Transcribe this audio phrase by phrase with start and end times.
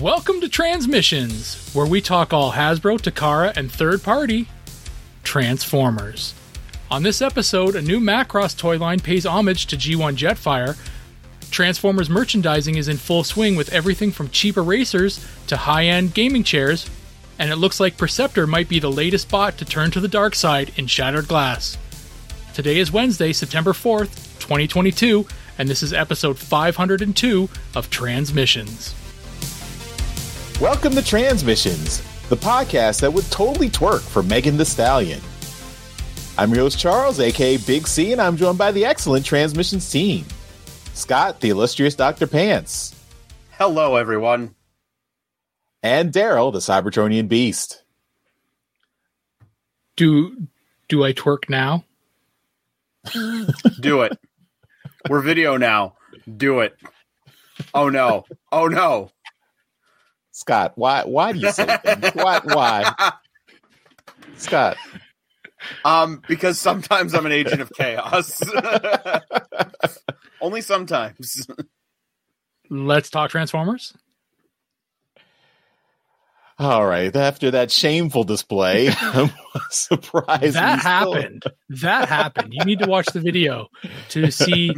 [0.00, 4.48] Welcome to Transmissions, where we talk all Hasbro, Takara, and third party
[5.22, 6.34] Transformers.
[6.90, 10.76] On this episode, a new Macross toy line pays homage to G1 Jetfire.
[11.52, 16.42] Transformers merchandising is in full swing with everything from cheap erasers to high end gaming
[16.42, 16.90] chairs,
[17.38, 20.34] and it looks like Perceptor might be the latest bot to turn to the dark
[20.34, 21.78] side in Shattered Glass.
[22.52, 25.24] Today is Wednesday, September 4th, 2022,
[25.56, 28.92] and this is episode 502 of Transmissions.
[30.60, 35.20] Welcome to Transmissions, the podcast that would totally twerk for Megan Thee Stallion.
[36.38, 40.24] I'm your host, Charles, aka Big C, and I'm joined by the excellent Transmissions team
[40.94, 42.26] Scott, the illustrious Dr.
[42.26, 42.94] Pants,
[43.58, 44.54] Hello, everyone.
[45.82, 47.82] and Daryl, the Cybertronian Beast.
[49.96, 50.46] Do
[50.88, 51.84] do I twerk now?
[53.80, 54.18] Do it.
[55.08, 55.96] We're video now.
[56.36, 56.76] Do it.
[57.74, 58.24] Oh no.
[58.50, 59.10] Oh no.
[60.36, 62.10] Scott, why why do you say things?
[62.14, 62.92] Why why?
[64.36, 64.76] Scott.
[65.84, 68.42] Um, because sometimes I'm an agent of chaos.
[70.40, 71.46] Only sometimes.
[72.68, 73.94] Let's talk Transformers.
[76.58, 79.30] All right, after that shameful display, I'm
[79.70, 81.42] surprised that we still- happened.
[81.68, 82.52] That happened.
[82.54, 83.68] You need to watch the video
[84.10, 84.74] to see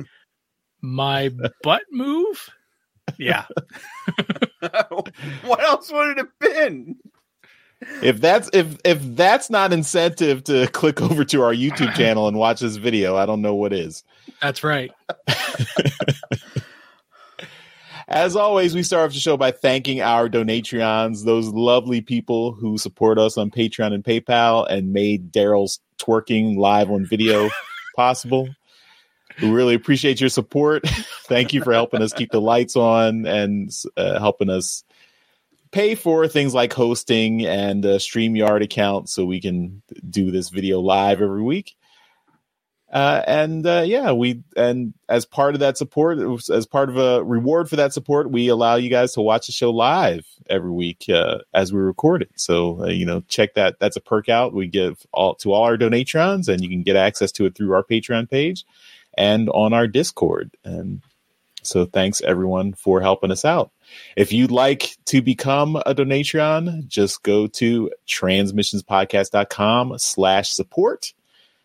[0.83, 1.31] my
[1.63, 2.51] butt move.
[3.19, 3.45] Yeah.
[5.45, 6.97] what else would it have been?
[8.03, 12.39] If that's if if that's not incentive to click over to our YouTube channel and
[12.39, 14.03] watch this video, I don't know what is.
[14.41, 14.91] That's right.
[18.09, 22.79] As always, we start off the show by thanking our Donatreons, those lovely people who
[22.79, 27.51] support us on Patreon and PayPal and made Daryl's twerking live on video
[27.97, 28.49] possible.
[29.41, 30.87] We really appreciate your support.
[31.25, 34.85] Thank you for helping us keep the lights on and uh, helping us
[35.71, 40.81] pay for things like hosting and a StreamYard account so we can do this video
[40.81, 41.77] live every week.
[42.91, 46.19] Uh, and uh, yeah, we and as part of that support,
[46.51, 49.53] as part of a reward for that support, we allow you guys to watch the
[49.53, 52.31] show live every week uh, as we record it.
[52.37, 53.81] So uh, you know, check that.
[53.81, 54.55] That's a perk out.
[54.55, 57.75] We give all to all our Donatreons, and you can get access to it through
[57.75, 58.65] our Patreon page
[59.17, 60.51] and on our Discord.
[60.65, 61.03] And
[61.63, 63.71] so, thanks everyone for helping us out.
[64.17, 71.13] If you'd like to become a Donatreon, just go to transmissionspodcast.com slash support.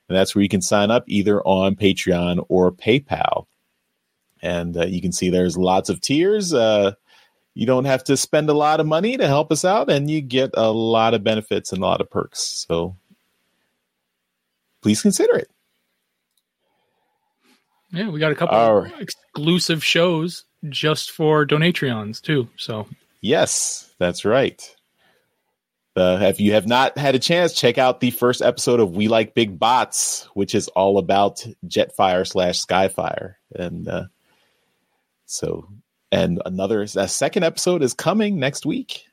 [0.08, 3.46] And that's where you can sign up either on Patreon or PayPal.
[4.42, 6.54] And uh, you can see there's lots of tiers.
[6.54, 6.94] Uh,
[7.54, 10.22] you don't have to spend a lot of money to help us out, and you
[10.22, 12.40] get a lot of benefits and a lot of perks.
[12.40, 12.96] So
[14.82, 15.50] please consider it.
[17.92, 19.02] Yeah, we got a couple All of right.
[19.02, 22.48] exclusive shows just for Donatreons too.
[22.58, 22.88] So
[23.22, 24.62] Yes, that's right.
[25.96, 29.10] Uh, if you have not had a chance, check out the first episode of We
[29.10, 34.04] Like Big Bots, which is all about Jetfire slash Skyfire, and uh,
[35.26, 35.68] so
[36.14, 39.04] and another a second episode is coming next week,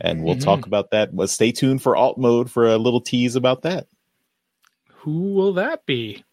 [0.00, 0.44] and we'll Mhm.
[0.44, 1.12] talk about that.
[1.12, 3.88] Well, stay tuned for Alt Mode for a little tease about that.
[5.02, 6.24] who will that be?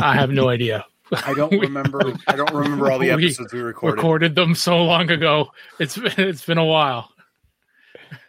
[0.00, 0.84] I have no idea.
[1.12, 3.96] I don't remember I don't remember all the episodes we recorded.
[3.96, 5.52] Recorded them so long ago.
[5.78, 7.10] It's been, it's been a while.
[8.10, 8.20] It's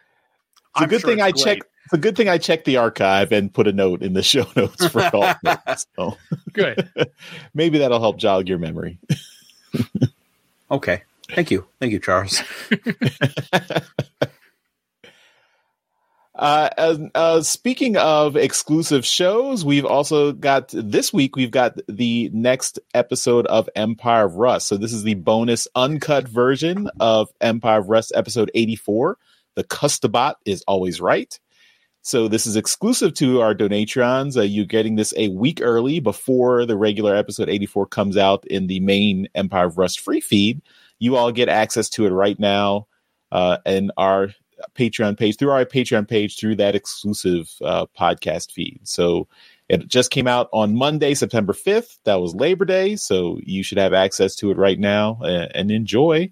[0.75, 1.63] a I'm good sure thing I it's checked.
[1.85, 4.45] It's a good thing I checked the archive and put a note in the show
[4.55, 5.59] notes for Alt Mode.
[5.95, 6.17] So
[6.51, 6.89] Good.
[7.53, 8.97] maybe that'll help jog your memory.
[10.71, 11.03] Okay.
[11.29, 11.67] Thank you.
[11.79, 12.41] Thank you, Charles.
[16.37, 21.37] Uh, uh, uh, speaking of exclusive shows, we've also got this week.
[21.37, 24.67] We've got the next episode of Empire of Rust.
[24.67, 29.17] So this is the bonus uncut version of Empire of Rust, episode eighty-four.
[29.55, 31.39] The Custobot is always right.
[32.01, 34.37] So this is exclusive to our Donatreons.
[34.37, 38.67] Uh, you're getting this a week early before the regular episode 84 comes out in
[38.67, 40.61] the main Empire of Rust free feed.
[40.99, 42.85] You all get access to it right now
[43.31, 44.29] uh, in our
[44.75, 48.79] Patreon page through our Patreon page through that exclusive uh, podcast feed.
[48.83, 49.27] So
[49.69, 51.97] it just came out on Monday, September 5th.
[52.03, 52.95] That was Labor Day.
[52.95, 56.31] So you should have access to it right now and, and enjoy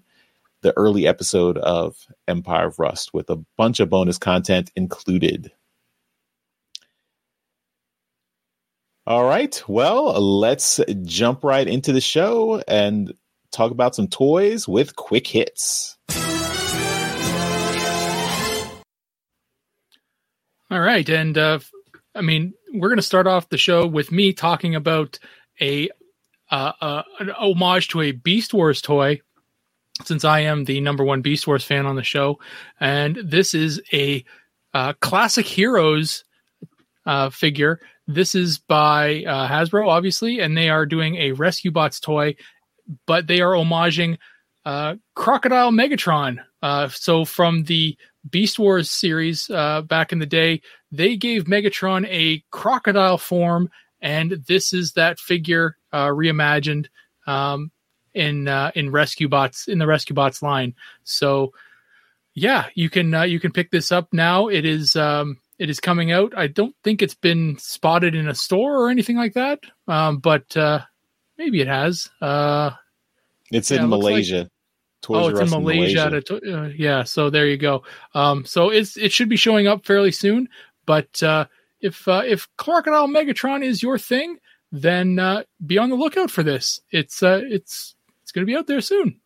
[0.62, 1.96] the early episode of
[2.26, 5.52] Empire of Rust with a bunch of bonus content included.
[9.06, 9.62] All right.
[9.68, 13.12] Well, let's jump right into the show and
[13.52, 15.93] talk about some toys with quick hits.
[20.70, 21.58] All right, and uh,
[22.14, 25.18] I mean, we're going to start off the show with me talking about
[25.60, 25.90] a
[26.50, 29.20] uh, uh, an homage to a Beast Wars toy
[30.04, 32.38] since I am the number one Beast Wars fan on the show,
[32.80, 34.24] and this is a
[34.72, 36.24] uh, classic heroes
[37.04, 37.78] uh, figure.
[38.06, 42.36] This is by uh, Hasbro, obviously, and they are doing a Rescue Bots toy,
[43.06, 44.16] but they are homaging
[44.64, 46.38] Crocodile Megatron.
[46.90, 47.98] So from the
[48.30, 54.32] Beast Wars series uh, back in the day, they gave Megatron a crocodile form, and
[54.46, 56.86] this is that figure uh, reimagined
[57.26, 57.70] um,
[58.14, 60.74] in uh, in Rescue Bots in the Rescue Bots line.
[61.04, 61.52] So
[62.34, 64.48] yeah, you can uh, you can pick this up now.
[64.48, 66.32] It is um, it is coming out.
[66.36, 70.56] I don't think it's been spotted in a store or anything like that, um, but
[70.56, 70.80] uh,
[71.38, 72.10] maybe it has.
[72.20, 72.70] Uh,
[73.50, 74.38] it's in Malaysia.
[74.38, 74.50] Like,
[75.04, 76.08] Toys oh, it's in Malaysia.
[76.08, 76.20] Malaysia.
[76.22, 77.82] To, uh, yeah, so there you go.
[78.14, 80.48] Um, so it's it should be showing up fairly soon.
[80.86, 81.44] But uh,
[81.82, 84.38] if uh, if Crocodile Megatron is your thing,
[84.72, 86.80] then uh, be on the lookout for this.
[86.90, 89.20] It's uh, it's it's going to be out there soon.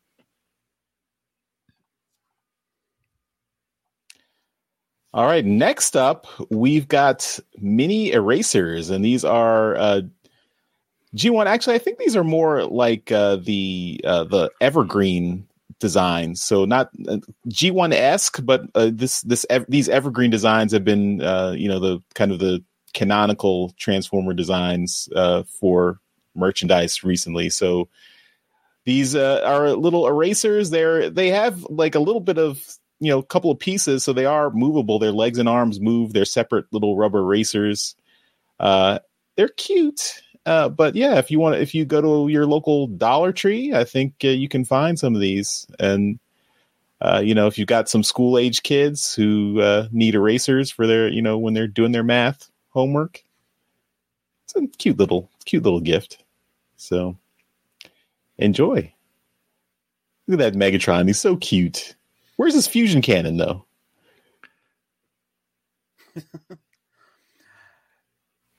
[5.14, 10.00] All right, next up, we've got mini erasers, and these are uh,
[11.16, 11.46] G1.
[11.46, 15.47] Actually, I think these are more like uh, the uh, the evergreen
[15.78, 16.42] designs.
[16.42, 21.22] So not uh, G1 esque, but uh, this this ev- these evergreen designs have been
[21.22, 22.62] uh, you know the kind of the
[22.94, 26.00] canonical transformer designs uh, for
[26.34, 27.50] merchandise recently.
[27.50, 27.88] So
[28.84, 30.70] these uh, are little erasers.
[30.70, 32.64] They're they have like a little bit of
[33.00, 34.98] you know a couple of pieces, so they are movable.
[34.98, 36.12] Their legs and arms move.
[36.12, 37.94] They're separate little rubber erasers.
[38.58, 38.98] Uh,
[39.36, 43.32] they're cute uh, but yeah, if you want, if you go to your local Dollar
[43.32, 45.66] Tree, I think uh, you can find some of these.
[45.78, 46.18] And
[47.02, 50.86] uh, you know, if you've got some school age kids who uh, need erasers for
[50.86, 53.22] their, you know, when they're doing their math homework,
[54.44, 56.24] it's a cute little, cute little gift.
[56.76, 57.18] So
[58.38, 58.94] enjoy.
[60.26, 61.94] Look at that Megatron; he's so cute.
[62.36, 63.66] Where's his fusion cannon, though?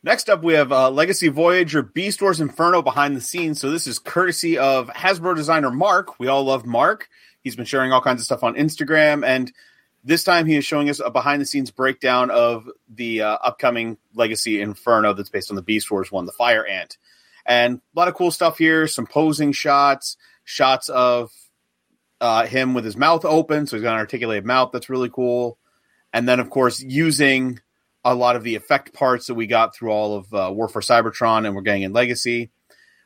[0.01, 3.59] Next up, we have uh, Legacy Voyager Beast Wars Inferno behind the scenes.
[3.59, 6.17] So this is courtesy of Hasbro designer Mark.
[6.19, 7.09] We all love Mark.
[7.41, 9.51] He's been sharing all kinds of stuff on Instagram, and
[10.03, 13.97] this time he is showing us a behind the scenes breakdown of the uh, upcoming
[14.13, 16.97] Legacy Inferno that's based on the Beast Wars one, the Fire Ant,
[17.45, 18.87] and a lot of cool stuff here.
[18.87, 21.31] Some posing shots, shots of
[22.21, 24.71] uh, him with his mouth open, so he's got an articulated mouth.
[24.71, 25.57] That's really cool.
[26.13, 27.59] And then, of course, using
[28.03, 30.81] a lot of the effect parts that we got through all of uh, War for
[30.81, 32.49] Cybertron and we're getting in Legacy.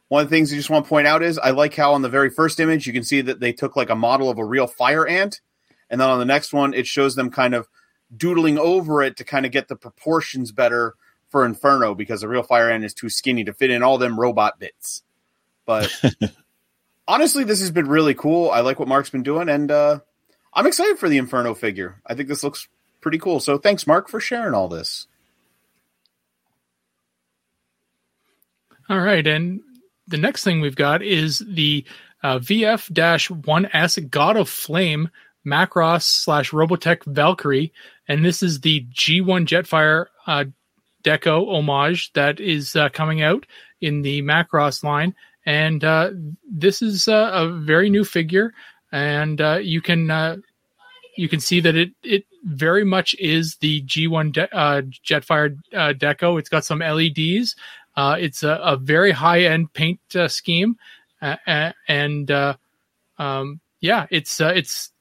[0.08, 2.04] One of the things I just want to point out is I like how on
[2.04, 4.46] the very first image you can see that they took like a model of a
[4.46, 5.42] real fire ant,
[5.90, 7.68] and then on the next one it shows them kind of
[8.16, 10.94] doodling over it to kind of get the proportions better
[11.30, 14.20] for Inferno because a real fire ant is too skinny to fit in all them
[14.20, 15.02] robot bits.
[15.66, 15.92] But
[17.08, 18.52] honestly, this has been really cool.
[18.52, 20.00] I like what Mark's been doing, and uh,
[20.54, 22.02] I'm excited for the Inferno figure.
[22.06, 22.68] I think this looks
[23.04, 23.40] pretty cool.
[23.40, 25.06] So thanks, Mark, for sharing all this.
[28.90, 29.62] All right, and
[30.08, 31.86] the next thing we've got is the
[32.22, 35.10] uh, VF-1S God of Flame
[35.46, 37.72] Macross slash Robotech Valkyrie,
[38.08, 40.46] and this is the G1 Jetfire uh,
[41.04, 43.46] Deco homage that is uh, coming out
[43.82, 45.16] in the Macross line,
[45.46, 46.12] and uh,
[46.50, 48.54] this is uh, a very new figure,
[48.92, 50.38] and uh, you can uh,
[51.18, 55.94] you can see that it it very much is the G1 de- uh, Jetfire uh,
[55.94, 56.40] deco.
[56.40, 57.56] It's got some LEDs.
[57.96, 60.78] Uh, it's a, a, very high end paint uh, scheme,
[61.22, 62.56] and uh,
[63.18, 64.92] um, yeah, it's uh, it's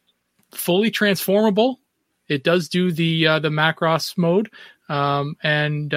[0.53, 1.81] fully transformable.
[2.29, 4.51] It does do the the Macross mode,
[4.89, 5.93] um, and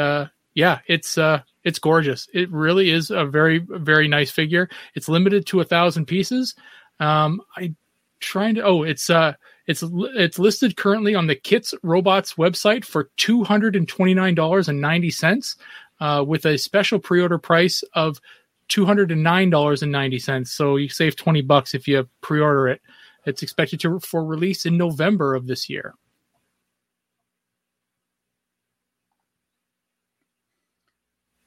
[0.54, 1.18] yeah, it's
[1.66, 2.30] it's gorgeous.
[2.34, 4.70] It really is a very very nice figure.
[4.96, 6.56] It's limited to a thousand pieces.
[7.00, 7.76] Um, I
[8.22, 9.34] trying to oh it's uh
[9.68, 14.36] it's it's listed currently on the Kits Robots website for two hundred and twenty nine
[14.36, 15.56] dollars and ninety cents,
[16.00, 18.20] uh, with a special pre order price of
[18.68, 20.52] two hundred and nine dollars and ninety cents.
[20.52, 22.82] So you save twenty bucks if you pre order it.
[23.26, 25.96] It's expected to for release in November of this year.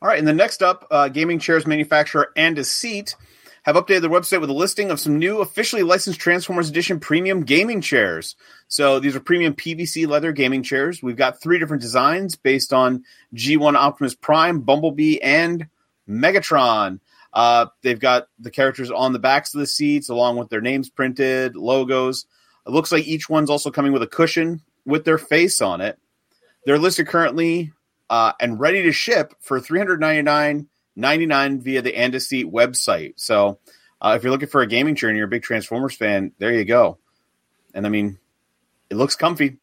[0.00, 3.16] All right, and the next up, uh, gaming chairs manufacturer Andaseat
[3.68, 7.44] have updated their website with a listing of some new officially licensed Transformers Edition premium
[7.44, 8.34] gaming chairs.
[8.66, 11.02] So these are premium PVC leather gaming chairs.
[11.02, 15.66] We've got three different designs based on G1 Optimus Prime, Bumblebee, and
[16.08, 17.00] Megatron.
[17.34, 20.88] Uh, they've got the characters on the backs of the seats along with their names
[20.88, 22.24] printed, logos.
[22.66, 25.98] It looks like each one's also coming with a cushion with their face on it.
[26.64, 27.72] They're listed currently
[28.08, 33.14] uh, and ready to ship for 399 99 via the Andaseat website.
[33.16, 33.58] So
[34.00, 36.52] Uh, if you're looking for a gaming chair and you're a big Transformers fan, there
[36.52, 36.98] you go.
[37.74, 38.18] And I mean,
[38.90, 39.56] it looks comfy,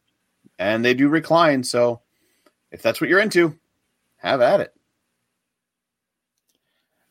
[0.58, 1.64] and they do recline.
[1.64, 2.02] So
[2.70, 3.58] if that's what you're into,
[4.18, 4.74] have at it.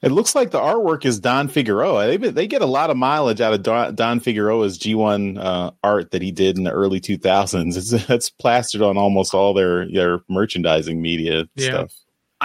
[0.01, 2.05] It looks like the artwork is Don Figueroa.
[2.05, 6.11] They they get a lot of mileage out of Don, Don Figueroa's G1 uh, art
[6.11, 7.75] that he did in the early 2000s.
[7.75, 11.65] It's, it's plastered on almost all their their merchandising media Yeah.
[11.69, 11.93] stuff.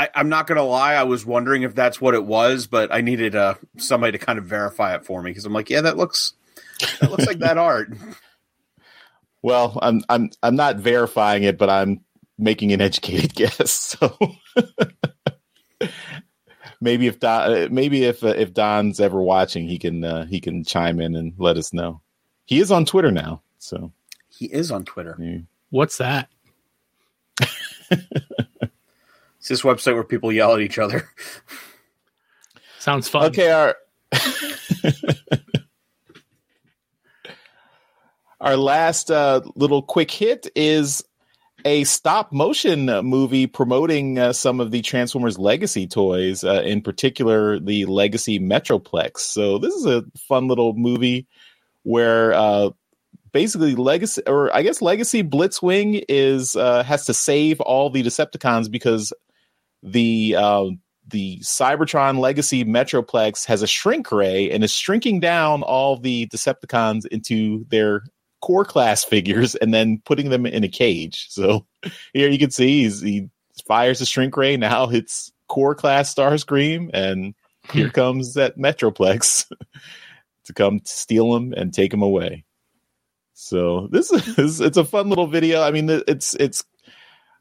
[0.00, 3.02] I, I'm not gonna lie, I was wondering if that's what it was, but I
[3.02, 5.98] needed uh, somebody to kind of verify it for me because I'm like, yeah, that
[5.98, 6.32] looks
[7.00, 7.92] that looks like that art.
[9.42, 12.02] Well, I'm I'm I'm not verifying it, but I'm
[12.36, 13.70] making an educated guess.
[13.70, 14.14] So
[16.82, 20.40] maybe if Don, uh, maybe if uh, if Don's ever watching, he can uh, he
[20.40, 22.02] can chime in and let us know.
[22.44, 23.92] He is on Twitter now, so
[24.28, 25.16] He is on Twitter.
[25.18, 25.38] yeah.
[25.70, 26.28] What's that?
[29.50, 31.08] It's this website where people yell at each other.
[32.78, 33.24] Sounds fun.
[33.24, 33.74] Okay, our
[38.40, 41.02] our last uh, little quick hit is
[41.64, 46.80] a stop motion uh, movie promoting uh, some of the Transformers Legacy toys, uh, in
[46.80, 49.18] particular the Legacy Metroplex.
[49.18, 51.26] So this is a fun little movie
[51.82, 52.70] where uh,
[53.32, 58.70] basically Legacy, or I guess Legacy Blitzwing is uh, has to save all the Decepticons
[58.70, 59.12] because
[59.82, 60.70] the uh,
[61.08, 67.06] the Cybertron Legacy Metroplex has a shrink ray and is shrinking down all the Decepticons
[67.06, 68.02] into their
[68.40, 71.26] core class figures and then putting them in a cage.
[71.28, 71.66] So
[72.12, 73.28] here you can see he's, he
[73.66, 74.56] fires a shrink ray.
[74.56, 77.34] Now it's core class Starscream, and
[77.72, 79.50] here comes that Metroplex
[80.44, 82.44] to come steal him and take him away.
[83.34, 85.62] So this is it's a fun little video.
[85.62, 86.64] I mean, it's it's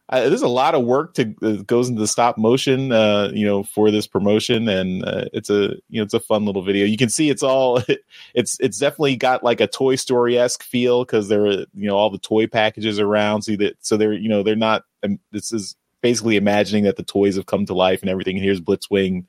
[0.09, 3.45] uh, there's a lot of work to uh, goes into the stop motion, uh, you
[3.45, 6.85] know, for this promotion, and uh, it's a you know it's a fun little video.
[6.85, 7.81] You can see it's all
[8.33, 11.95] it's it's definitely got like a Toy Story esque feel because there are you know
[11.95, 14.83] all the toy packages around, so that so they're you know they're not.
[15.03, 18.35] Um, this is basically imagining that the toys have come to life and everything.
[18.37, 19.25] And here's Blitzwing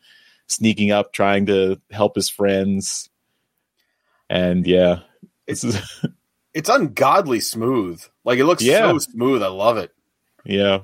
[0.46, 3.10] sneaking up, trying to help his friends,
[4.28, 5.00] and yeah,
[5.46, 5.78] this is
[6.54, 8.02] It's ungodly smooth.
[8.24, 8.90] Like it looks Yeah.
[8.90, 9.42] so smooth.
[9.42, 9.92] I love it.
[10.44, 10.80] Yeah.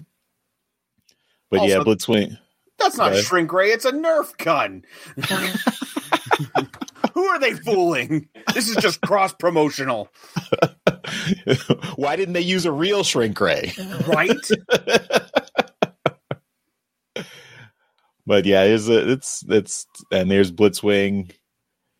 [1.51, 2.39] But yeah, Blitzwing.
[2.79, 3.71] That's not shrink ray.
[3.71, 4.85] It's a Nerf gun.
[7.15, 8.29] Who are they fooling?
[8.53, 10.11] This is just cross promotional,
[11.97, 13.73] Why didn't they use a real shrink ray?
[14.07, 14.31] right?
[18.29, 21.31] But yeah, it's it's it's and there's Blitzwing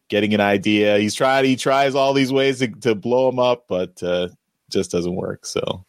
[0.09, 0.99] getting an idea.
[0.99, 1.45] He's trying.
[1.45, 4.31] He tries all these ways to, to blow him up, but uh,
[4.69, 5.47] just doesn't work.
[5.47, 5.85] So,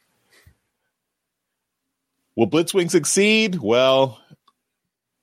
[2.38, 3.56] will Blitzwing succeed?
[3.56, 4.22] Well,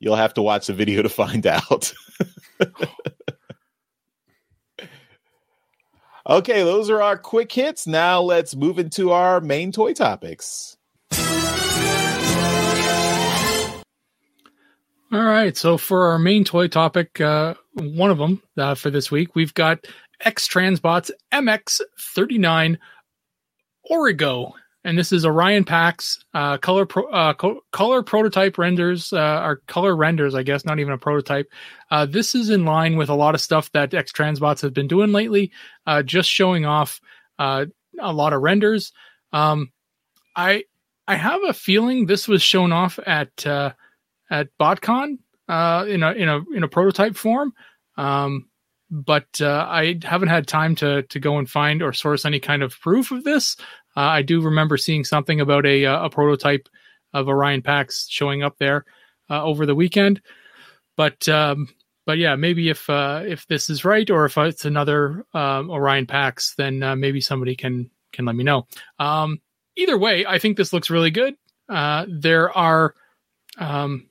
[0.01, 1.95] you'll have to watch the video to find out.
[6.29, 7.87] okay, those are our quick hits.
[7.87, 10.77] Now let's move into our main toy topics.
[15.13, 15.57] All right.
[15.57, 19.55] So for our main toy topic, uh, one of them uh, for this week, we've
[19.55, 19.87] got
[20.21, 22.79] X Transbots MX39
[23.85, 24.55] Origo.
[24.85, 29.63] And this is Orion Pax uh, color pro, uh, co- color prototype renders, uh, or
[29.67, 31.51] color renders, I guess, not even a prototype.
[31.91, 35.13] Uh, this is in line with a lot of stuff that X Transbots been doing
[35.13, 35.53] lately,
[35.87, 37.01] uh, just showing off
[37.39, 37.65] uh,
[37.99, 38.93] a lot of renders.
[39.33, 39.73] Um,
[40.37, 40.65] I
[41.09, 45.19] I have a feeling this was shown off at at BotCon
[45.89, 47.55] in a in a in a prototype form,
[47.97, 48.49] um,
[48.91, 52.63] but uh, I haven't had time to to go and find or source any kind
[52.63, 53.57] of proof of this.
[53.97, 56.69] Uh, I do remember seeing something about a uh, a prototype
[57.13, 58.85] of Orion Pax showing up there
[59.31, 60.21] uh, over the weekend,
[60.97, 61.69] but um,
[62.07, 66.07] but yeah, maybe if uh, if this is right or if it's another um, Orion
[66.07, 68.67] Pax, then maybe somebody can can let me know.
[68.99, 69.41] Um,
[69.77, 71.35] either way, I think this looks really good.
[71.69, 72.95] There are
[73.59, 74.09] um,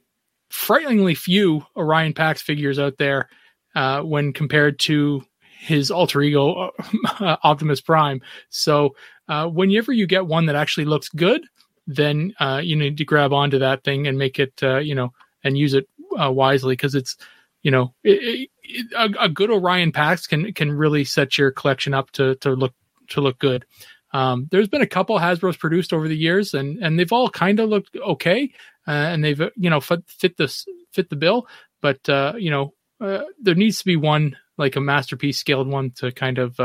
[0.50, 3.28] frighteningly few Orion Pax figures out there
[3.76, 5.24] uh, when compared to
[5.60, 6.72] his alter ego
[7.20, 8.22] uh, Optimus Prime.
[8.50, 8.96] So
[9.28, 11.46] uh, whenever you get one that actually looks good,
[11.88, 15.14] then uh, you need to grab onto that thing and make it, uh, you know,
[15.44, 15.88] and use it
[16.20, 17.18] uh, wisely because it's,
[17.62, 21.94] you know, it, it, a, a good Orion Pax can can really set your collection
[21.94, 22.74] up to to look
[23.10, 23.66] to look good.
[24.12, 27.60] Um, there's been a couple Hasbro's produced over the years, and and they've all kind
[27.60, 28.52] of looked okay,
[28.88, 31.48] uh, and they've you know fit, fit this fit the bill.
[31.82, 36.12] But uh, you know, there needs to be one like a masterpiece scaled one to
[36.12, 36.60] kind of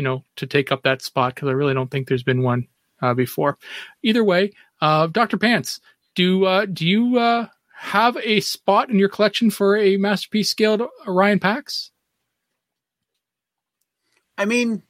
[0.00, 2.68] you know to take up that spot because I really don't think there's been one
[3.02, 3.58] uh, before.
[4.02, 5.78] Either way, uh, Doctor Pants,
[6.14, 10.80] do uh, do you uh, have a spot in your collection for a masterpiece scaled
[11.06, 11.90] Orion Pax?
[14.38, 14.84] I mean,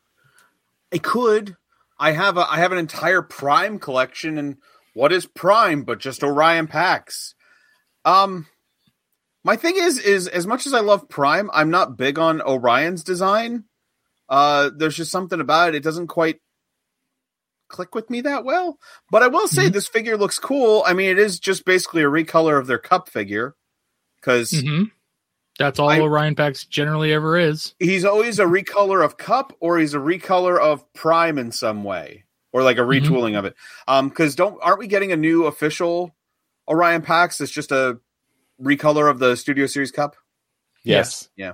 [0.92, 1.56] it could.
[1.98, 4.58] I have a I have an entire Prime collection, and
[4.94, 7.34] what is Prime but just Orion Pax?
[8.04, 8.46] Um,
[9.42, 13.02] my thing is, is as much as I love Prime, I'm not big on Orion's
[13.02, 13.64] design.
[14.30, 16.40] Uh, there's just something about it; it doesn't quite
[17.68, 18.78] click with me that well.
[19.10, 19.72] But I will say Mhm.
[19.72, 20.82] this figure looks cool.
[20.86, 23.54] I mean, it is just basically a recolor of their Kup figure
[24.20, 24.84] because hmm
[25.58, 27.74] That's all I- Orion Pax generally ever is.
[27.78, 32.24] he's always a recolor of Kup or he's a recolor of prime in some way
[32.52, 33.02] or like a Mhm.
[33.02, 33.54] retooling of it
[33.86, 36.14] um because don't aren't we getting a new official
[36.68, 38.00] orion pax that's just a
[38.60, 40.16] recolor of the studio series Kup
[40.82, 41.28] Yes.
[41.36, 41.52] Yeah.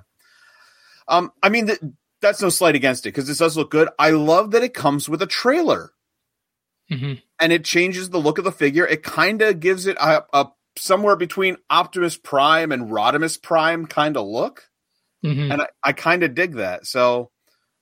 [1.09, 1.81] Um i mean th-
[2.27, 5.09] that's no slight against it because this does look good i love that it comes
[5.09, 5.93] with a trailer
[6.89, 10.25] hmm and it changes the look of the figure it kind of gives it a,
[10.33, 10.47] a
[10.79, 14.69] somewhere between optimus prime and rodimus prime kind of look
[15.23, 16.87] hmm and I, I kind of dig that.
[16.87, 17.31] So,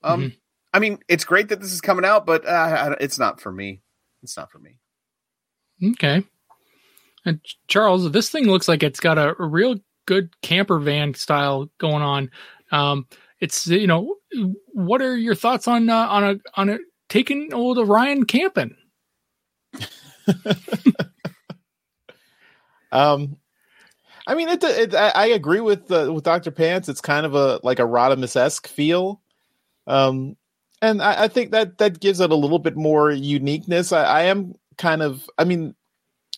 [0.02, 0.36] um, Mhm.
[0.72, 3.82] I mean, it's great that this is coming out, but uh, it's not for me.
[4.22, 4.78] It's not for me.
[5.82, 6.24] Okay.
[7.24, 11.70] And Charles, this thing looks like it's got a, a real good camper van style
[11.78, 12.30] going on.
[12.72, 13.06] Um,
[13.40, 14.16] it's you know,
[14.72, 18.76] what are your thoughts on uh, on a on a taking old Orion camping?
[22.94, 23.36] Um,
[24.26, 26.88] I mean, it, it I, I agree with uh, with Doctor Pants.
[26.88, 29.20] It's kind of a like a Rodimus esque feel,
[29.86, 30.36] um,
[30.80, 33.92] and I, I think that that gives it a little bit more uniqueness.
[33.92, 35.74] I, I am kind of, I mean,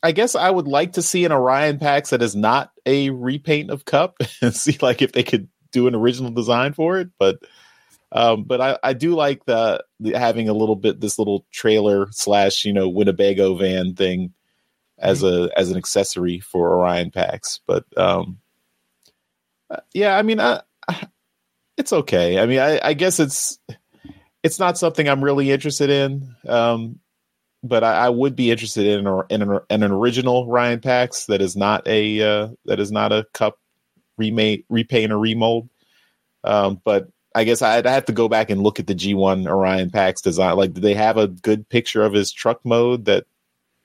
[0.03, 3.71] I guess I would like to see an Orion Pax that is not a repaint
[3.71, 5.49] of Kup and see like if they could
[5.81, 7.39] do an original design for it, but.
[8.13, 12.07] Um, but I, I do like the, the having a little bit this little trailer
[12.13, 14.33] slash you know Winnebago van thing
[14.97, 17.61] as a as an accessory for Orion Pax.
[17.67, 18.39] But um,
[19.69, 21.09] uh, yeah, I mean, I, I-
[21.77, 22.39] it's okay.
[22.39, 23.59] I mean, I, I guess it's
[24.45, 26.35] it's not something I'm really interested in.
[26.47, 27.01] Um,
[27.65, 31.27] but I, I would be interested in a, in, an, in an original Orion Pax
[31.27, 33.59] that is not a uh, that is not a Kup
[34.17, 35.69] remake, repaint or remold.
[36.45, 39.91] Um, but I guess I'd have to go back and look at the G1 Orion
[39.91, 40.57] Pax design.
[40.57, 43.27] Like, do they have a good picture of his truck mode that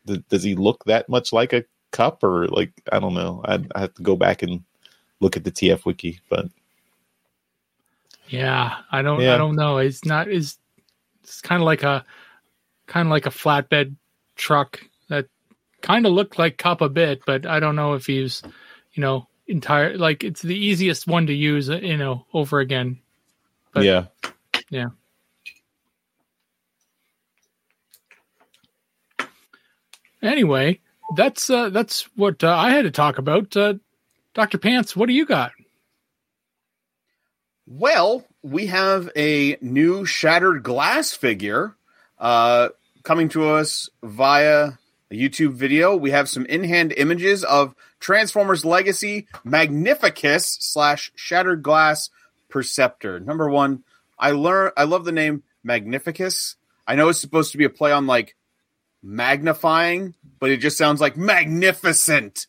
[0.08, 3.42] th- does he look that much like a Kup or like I don't know.
[3.44, 4.64] I I have to go back and
[5.20, 6.48] look at the TF wiki, but
[8.30, 9.36] Yeah, I don't Yeah.
[9.36, 9.78] I don't know.
[9.78, 10.58] It's not is
[11.24, 12.06] it's kind of like a
[12.88, 13.96] kind of like a flatbed
[14.36, 15.28] truck that
[15.82, 18.42] kind of looked like Kup a bit, but I don't know if he's
[18.94, 23.00] you know entire like it's the easiest one to use you know over again.
[23.74, 24.06] But- yeah,
[24.70, 24.88] Yeah.
[30.22, 30.80] Anyway,
[31.16, 33.56] that's uh, that's what uh, I had to talk about.
[33.58, 33.76] Uh,
[34.34, 35.52] Doctor Pants, what do you got?
[37.66, 41.76] Well, we have a new shattered glass figure
[42.20, 42.70] uh,
[43.04, 44.74] coming to us via
[45.10, 45.96] a YouTube video.
[45.96, 52.10] We have some in-hand images of Transformers Legacy Magnificus slash Shattered Glass
[52.50, 53.22] Perceptor.
[53.22, 53.84] Number one,
[54.20, 56.58] I learn I love the name Magnificus.
[56.86, 58.36] I know it's supposed to be a play on like
[59.02, 62.48] magnifying, but it just sounds like magnificent.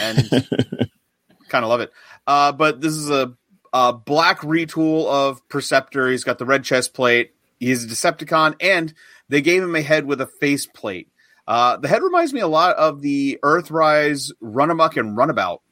[0.00, 0.30] And
[1.48, 1.92] kind of love it.
[2.26, 3.34] Uh, but this is a,
[3.72, 6.08] a black retool of Perceptor.
[6.08, 7.32] He's got the red chest plate.
[7.58, 8.94] He's a Decepticon, and
[9.28, 11.08] they gave him a head with a face plate.
[11.48, 15.62] Uh, the head reminds me a lot of the Earthrise Runamuck and Runabout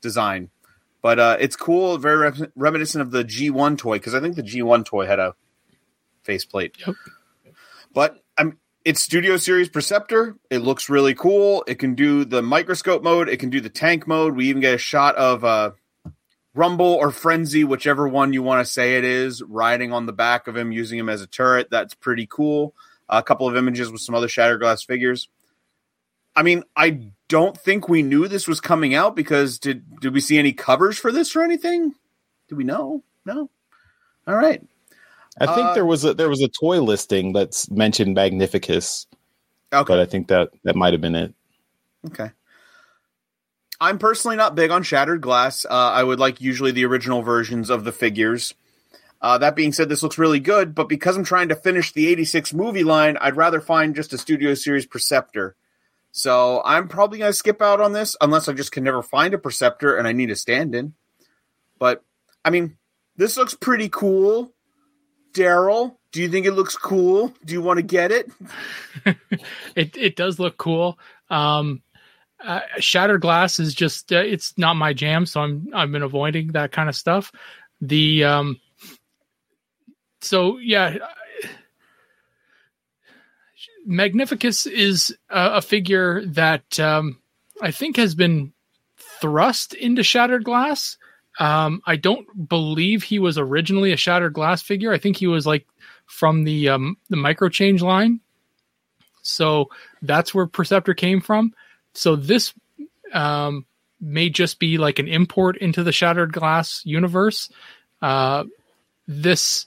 [0.00, 0.48] design,
[1.02, 4.44] but uh, it's cool, very rem- reminiscent of the G1 toy because I think the
[4.44, 5.34] G1 toy had a
[6.22, 6.76] faceplate.
[6.86, 6.94] Yep.
[7.92, 10.36] But I'm it's Studio Series Perceptor.
[10.50, 11.64] It looks really cool.
[11.66, 13.28] It can do the microscope mode.
[13.28, 14.36] It can do the tank mode.
[14.36, 15.72] We even get a shot of uh,
[16.54, 20.46] Rumble or Frenzy, whichever one you want to say it is, riding on the back
[20.46, 21.70] of him, using him as a turret.
[21.72, 22.74] That's pretty cool.
[23.08, 25.28] A couple of images with some other Shattered Glass figures.
[26.34, 30.20] I mean, I don't think we knew this was coming out because did did we
[30.20, 31.94] see any covers for this or anything?
[32.48, 33.02] Do we know?
[33.24, 33.50] No.
[34.26, 34.62] All right.
[35.40, 39.06] I think Uh, there was a there was a toy listing that's mentioned Magnificus,
[39.72, 39.86] Okay.
[39.92, 41.34] but I think that that might have been it.
[42.06, 42.30] Okay.
[43.80, 45.64] I'm personally not big on shattered glass.
[45.64, 48.54] Uh, I would like usually the original versions of the figures.
[49.22, 52.08] Uh, that being said, this looks really good, but because I'm trying to finish the
[52.08, 55.54] 86 movie line, I'd rather find just a Studio Series Perceptor.
[56.10, 59.32] So I'm probably going to skip out on this unless I just can never find
[59.32, 60.94] a Perceptor and I need a stand in.
[61.78, 62.04] But,
[62.44, 62.76] I mean,
[63.16, 64.52] this looks pretty cool.
[65.32, 67.32] Daryl, do you think it looks cool?
[67.44, 68.30] Do you want to get it?
[69.74, 70.98] It it does look cool.
[71.30, 71.80] Um,
[72.44, 76.48] uh, Shattered Glass is just uh, it's not my jam, so I'm I've been avoiding
[76.48, 77.32] that kind of stuff.
[77.80, 78.60] The um,
[80.22, 80.96] so yeah,
[83.84, 87.18] Magnificus is a, a figure that um,
[87.60, 88.52] I think has been
[89.20, 90.96] thrust into Shattered Glass.
[91.38, 94.92] Um, I don't believe he was originally a Shattered Glass figure.
[94.92, 95.66] I think he was like
[96.06, 98.20] from the um, the micro change line.
[99.22, 99.70] So
[100.02, 101.54] that's where Perceptor came from.
[101.94, 102.52] So this
[103.12, 103.66] um,
[104.00, 107.48] may just be like an import into the Shattered Glass universe.
[108.00, 108.44] Uh,
[109.06, 109.66] this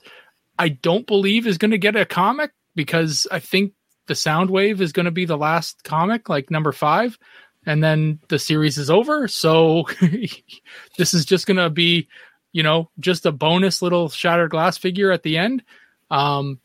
[0.57, 3.73] I don't believe is going to get a comic because I think
[4.07, 7.17] the Soundwave is going to be the last comic, like number five,
[7.65, 9.27] and then the series is over.
[9.27, 9.87] So
[10.97, 12.07] this is just going to be,
[12.51, 15.63] you know, just a bonus little Shattered Glass figure at the end.
[16.11, 16.59] Um,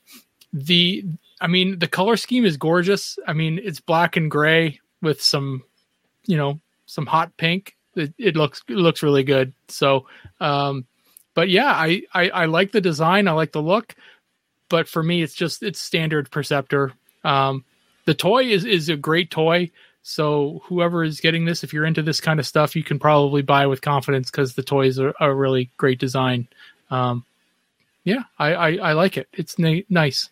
[0.53, 1.05] the,
[1.40, 3.18] I mean, the color scheme is gorgeous.
[3.26, 5.62] I mean, it's black and gray with some,
[6.26, 7.76] you know, some hot pink.
[7.94, 9.53] It, it looks it looks really good.
[9.68, 10.07] So,
[10.38, 10.87] um,
[11.34, 13.28] but yeah, I, I I like the design.
[13.28, 13.94] I like the look.
[14.68, 16.92] But for me, it's just it's standard Perceptor.
[17.24, 17.64] Um,
[18.06, 19.70] the toy is is a great toy.
[20.02, 23.42] So whoever is getting this, if you're into this kind of stuff, you can probably
[23.42, 26.48] buy with confidence because the toys are a really great design.
[26.90, 27.24] Um,
[28.04, 29.28] yeah, I, I, I like it.
[29.32, 30.30] It's na- nice.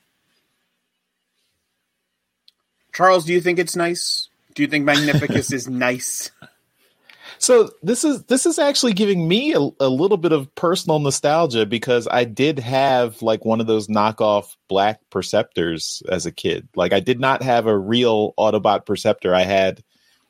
[2.94, 4.28] Charles, do you think it's nice?
[4.54, 6.30] Do you think Magnificus is nice?
[7.38, 11.66] So this is this is actually giving me a, a, little bit of personal nostalgia
[11.66, 16.68] because I did have like one of those knockoff black perceptors as a kid.
[16.74, 19.34] Like I did not have a real Autobot perceptor.
[19.34, 19.82] I had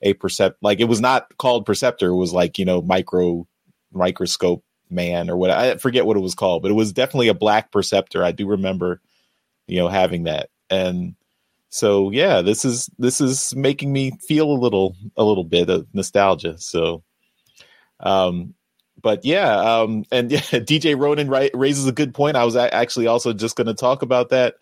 [0.02, 2.08] a percept like it was not called perceptor.
[2.08, 3.46] It was like you know micro
[3.92, 7.34] microscope man or what I forget what it was called, but it was definitely a
[7.34, 8.22] black perceptor.
[8.22, 9.00] I do remember
[9.66, 11.14] you know having that and
[11.68, 15.86] so yeah this is this is making me feel a little a little bit of
[15.92, 17.02] nostalgia so
[18.00, 18.54] um
[19.02, 22.36] but yeah um and yeah dj ronan right, raises a good point.
[22.36, 24.54] I was actually also just going to talk about that.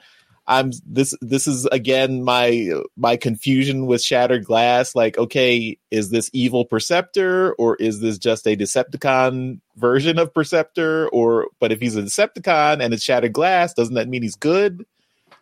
[0.49, 6.31] I'm this this is again my my confusion with shattered glass like okay is this
[6.33, 11.97] evil perceptor or is this just a decepticon version of perceptor or but if he's
[11.97, 14.87] a decepticon and it's shattered glass doesn't that mean he's good?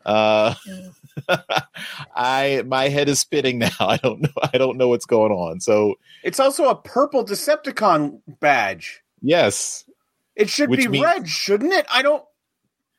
[0.07, 0.55] Uh
[2.17, 3.71] I my head is spinning now.
[3.81, 4.33] I don't know.
[4.53, 5.61] I don't know what's going on.
[5.61, 9.03] So it's also a purple Decepticon badge.
[9.23, 9.85] Yes,
[10.37, 11.87] it should be means, red, shouldn't it?
[11.91, 12.25] I don't.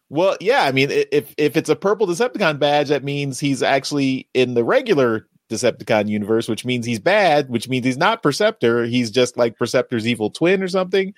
[0.10, 0.64] Well, yeah.
[0.64, 4.64] I mean, if if it's a purple Decepticon badge, that means he's actually in the
[4.64, 8.86] regular Decepticon universe, which means he's bad, which means he's not Perceptor.
[8.86, 11.14] He's just like Perceptor's evil twin or something.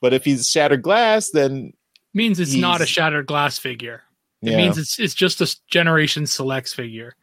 [0.00, 1.72] But if he's Shattered Glass, then
[2.12, 4.02] means it's not a Shattered Glass figure.
[4.42, 4.56] It yeah.
[4.56, 7.14] means it's it's just a generation selects figure.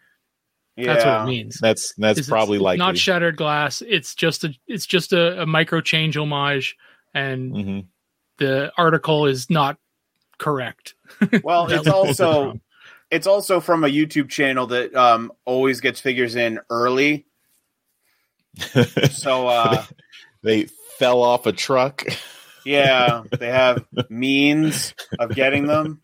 [0.75, 0.93] Yeah.
[0.93, 1.57] That's what it means.
[1.61, 3.81] That's that's it's, probably like not shattered glass.
[3.85, 6.77] It's just a it's just a, a micro change homage,
[7.13, 7.79] and mm-hmm.
[8.37, 9.77] the article is not
[10.37, 10.95] correct.
[11.43, 12.59] Well, it's also
[13.11, 17.25] it's also from a YouTube channel that um, always gets figures in early.
[19.11, 19.83] so uh,
[20.43, 22.05] they fell off a truck.
[22.65, 26.01] yeah, they have means of getting them.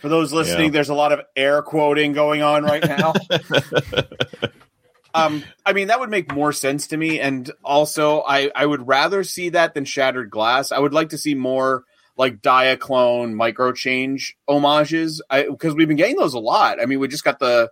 [0.00, 0.70] For those listening, yeah.
[0.72, 3.14] there's a lot of air quoting going on right now.
[5.14, 7.18] um, I mean, that would make more sense to me.
[7.18, 10.72] And also, I, I would rather see that than Shattered Glass.
[10.72, 11.84] I would like to see more
[12.16, 16.80] like Diaclone micro change homages because we've been getting those a lot.
[16.80, 17.70] I mean, we just got the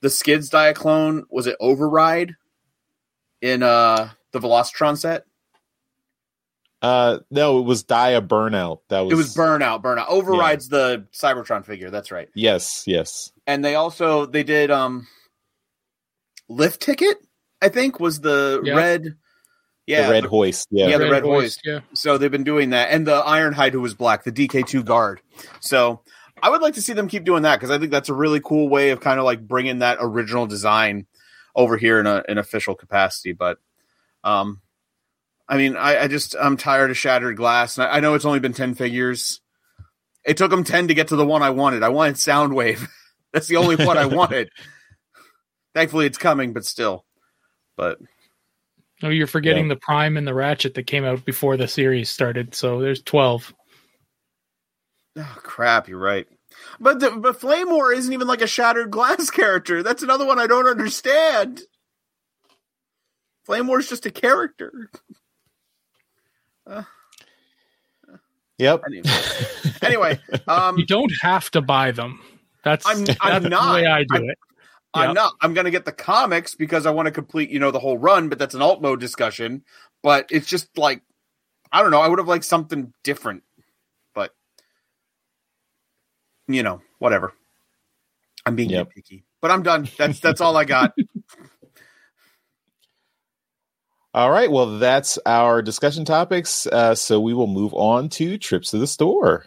[0.00, 1.22] the Skids Diaclone.
[1.30, 2.34] Was it Override
[3.40, 5.24] in uh the Velocitron set?
[6.82, 8.80] Uh, no, it was Dia Burnout.
[8.88, 9.82] That was it was Burnout.
[9.82, 10.78] Burnout overrides yeah.
[10.78, 11.90] the Cybertron figure.
[11.90, 12.28] That's right.
[12.34, 13.30] Yes, yes.
[13.46, 15.06] And they also they did um,
[16.48, 17.18] lift ticket.
[17.62, 18.74] I think was the yeah.
[18.74, 19.16] red.
[19.86, 20.68] Yeah, the red hoist.
[20.70, 21.42] Yeah, yeah, the red, red hoist.
[21.42, 21.60] hoist.
[21.64, 21.80] Yeah.
[21.94, 25.20] So they've been doing that, and the Ironhide who was black, the DK two guard.
[25.60, 26.02] So
[26.42, 28.40] I would like to see them keep doing that because I think that's a really
[28.40, 31.06] cool way of kind of like bringing that original design
[31.54, 33.32] over here in a, an official capacity.
[33.32, 33.58] But
[34.24, 34.60] um,
[35.48, 37.78] I mean, I, I just I'm tired of shattered glass.
[37.78, 39.40] I, I, know it's only been ten figures.
[40.24, 41.82] It took them ten to get to the one I wanted.
[41.82, 42.88] I wanted Soundwave.
[43.32, 44.50] That's the only one I wanted.
[45.74, 47.04] Thankfully, it's coming, but still.
[47.76, 47.98] But
[49.02, 49.74] no, you're forgetting yeah.
[49.74, 52.54] the Prime and the Ratchet that came out before the series started.
[52.54, 53.52] So there's twelve.
[55.16, 55.88] Oh crap!
[55.88, 56.26] You're right.
[56.80, 59.82] But the, but Flame War isn't even like a shattered glass character.
[59.82, 61.62] That's another one I don't understand.
[63.44, 64.90] Flame War is just a character.
[66.66, 66.82] Uh,
[68.58, 68.82] yep.
[68.86, 69.10] Anyway,
[69.82, 72.20] anyway um, you don't have to buy them.
[72.64, 74.38] That's, I'm, I'm that's not, the way I do I'm, it.
[74.94, 75.14] I'm yep.
[75.14, 75.34] not.
[75.40, 77.98] I'm going to get the comics because I want to complete, you know, the whole
[77.98, 78.28] run.
[78.28, 79.64] But that's an alt mode discussion.
[80.02, 81.02] But it's just like,
[81.72, 82.00] I don't know.
[82.00, 83.42] I would have liked something different.
[84.14, 84.34] But
[86.46, 87.32] you know, whatever.
[88.44, 88.90] I'm being Yep.
[88.90, 89.88] picky, but I'm done.
[89.96, 90.92] That's that's all I got.
[94.14, 94.50] All right.
[94.50, 96.66] Well, that's our discussion topics.
[96.66, 99.46] Uh, so we will move on to trips to the store.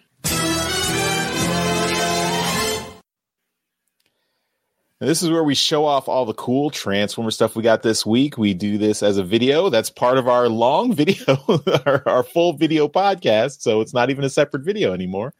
[4.99, 8.39] This is where we show off all the cool Transformer stuff we got this week.
[8.39, 9.69] We do this as a video.
[9.69, 11.37] That's part of our long video,
[11.85, 13.61] our, our full video podcast.
[13.61, 15.35] So it's not even a separate video anymore.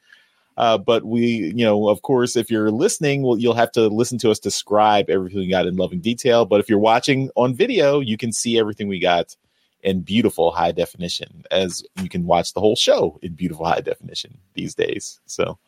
[0.57, 4.17] Uh, but we, you know, of course, if you're listening, well, you'll have to listen
[4.19, 6.45] to us describe everything we got in loving detail.
[6.45, 9.35] But if you're watching on video, you can see everything we got
[9.83, 14.37] in beautiful high definition, as you can watch the whole show in beautiful high definition
[14.53, 15.19] these days.
[15.25, 15.59] So,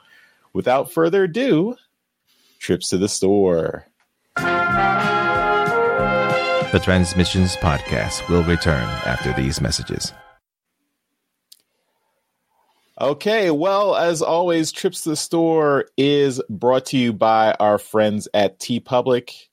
[0.53, 1.75] without further ado,
[2.59, 3.85] trips to the store.
[6.71, 10.11] The Transmissions Podcast will return after these messages.
[12.99, 18.27] Okay, well, as always, Trips to the Store is brought to you by our friends
[18.33, 19.47] at TeePublic.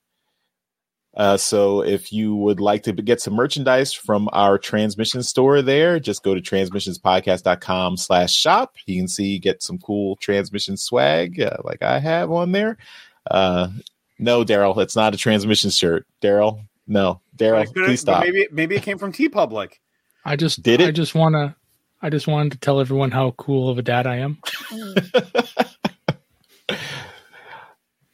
[1.17, 6.01] Uh, so if you would like to get some merchandise from our transmission store there,
[6.01, 8.77] just go to transmissionspodcast.com slash shop.
[8.87, 12.79] You can see, get some cool transmission swag uh, like I have on there.
[13.31, 13.69] Uh,
[14.19, 16.07] no, Daryl, it's not a transmission shirt.
[16.21, 17.21] Daryl, no.
[17.37, 18.25] Daryl, please stop.
[18.25, 19.75] Maybe maybe it came from TeePublic.
[20.25, 20.89] I just Did it?
[20.89, 21.55] I just wanna
[22.05, 24.38] I just wanted to tell everyone how cool of a dad I am.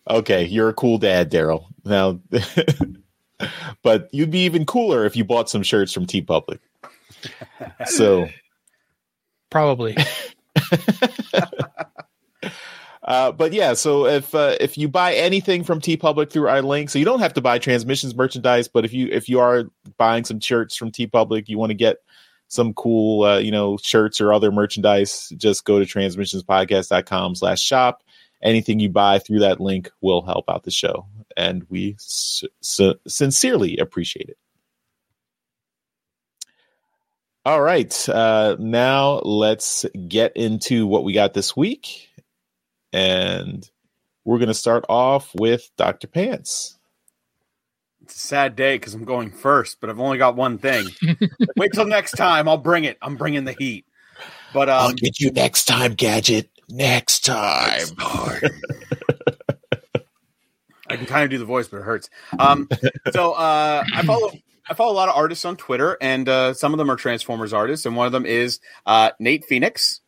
[0.08, 1.66] Okay, you're a cool dad, Daryl.
[1.84, 2.18] Now,
[3.82, 6.58] but you'd be even cooler if you bought some shirts from TeePublic.
[7.86, 8.28] So,
[9.50, 9.96] Probably.
[13.04, 16.90] uh, but yeah, so if uh, if you buy anything from TeePublic through our link,
[16.90, 20.24] so you don't have to buy transmissions merchandise, but if you if you are buying
[20.24, 21.98] some shirts from TeePublic, you want to get
[22.50, 28.02] some cool uh, you know shirts or other merchandise, just go to transmissionspodcast.com slash shop.
[28.42, 32.94] Anything you buy through that link will help out the show, and we s- s-
[33.06, 34.38] sincerely appreciate it.
[37.46, 42.08] All right, uh, now let's get into what we got this week,
[42.92, 43.68] and
[44.24, 46.78] we're going to start off with Doctor Pants.
[48.10, 50.88] It's a sad day because I'm going first, but I've only got one thing.
[51.56, 52.48] Wait till next time.
[52.48, 52.98] I'll bring it.
[53.00, 53.86] I'm bringing the heat.
[54.52, 56.50] But um, I'll get you next time, Gadget.
[56.68, 57.86] Next time.
[60.88, 62.10] I can kind of do the voice, but it hurts.
[62.36, 62.68] Um,
[63.12, 64.32] so uh, I follow
[64.68, 67.52] I follow a lot of artists on Twitter, and uh, some of them are Transformers
[67.52, 70.00] artists, and one of them is uh, Nate Phoenix.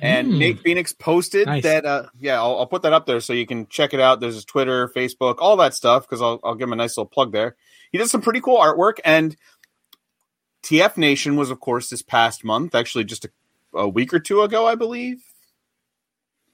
[0.00, 0.38] And Hmm.
[0.38, 1.62] Nate Phoenix posted Nice.
[1.64, 4.20] that, uh, yeah, I'll, I'll put that up there so you can check it out.
[4.20, 7.08] There's his Twitter, Facebook, all that stuff, because I'll, I'll give him a nice little
[7.10, 7.56] plug there.
[7.90, 9.36] He does some pretty cool artwork, and
[10.62, 13.30] TF Nation was, of course, this past month, actually just a,
[13.74, 15.22] a week or two ago, I believe.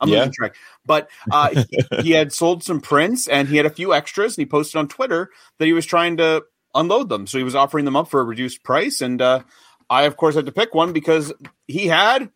[0.01, 0.19] I'm Yeah.
[0.21, 0.57] losing track.
[0.87, 4.43] But uh, he, he had sold some prints and he had a few extras, and
[4.43, 7.27] he posted on Twitter that he was trying to unload them.
[7.27, 9.01] So he was offering them up for a reduced price.
[9.01, 9.41] And uh,
[9.89, 11.33] I, of course, had to pick one because
[11.67, 12.31] he had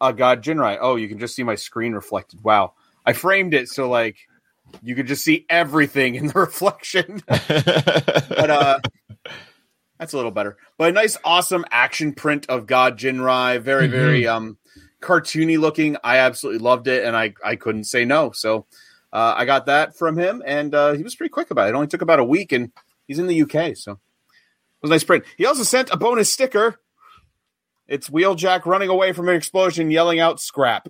[0.00, 0.78] a God Jinrai.
[0.80, 2.42] Oh, you can just see my screen reflected.
[2.42, 2.74] Wow.
[3.04, 4.16] I framed it so like
[4.82, 7.22] you could just see everything in the reflection.
[7.26, 8.78] but uh
[9.98, 10.56] that's a little better.
[10.76, 13.60] But a nice, awesome action print of God Jinrai.
[13.60, 13.92] Very, Mhm.
[13.92, 14.58] very um
[15.02, 15.96] cartoony looking.
[16.04, 18.30] I absolutely loved it, and I I couldn't say no.
[18.32, 18.66] So
[19.12, 21.70] uh, I got that from him, and uh, he was pretty quick about it.
[21.70, 22.70] It only took about a week, and
[23.06, 23.98] he's in the UK, so it
[24.82, 25.24] was a nice print.
[25.38, 26.78] He also sent a bonus sticker.
[27.88, 30.88] It's Wheeljack running away from an explosion, yelling out "scrap."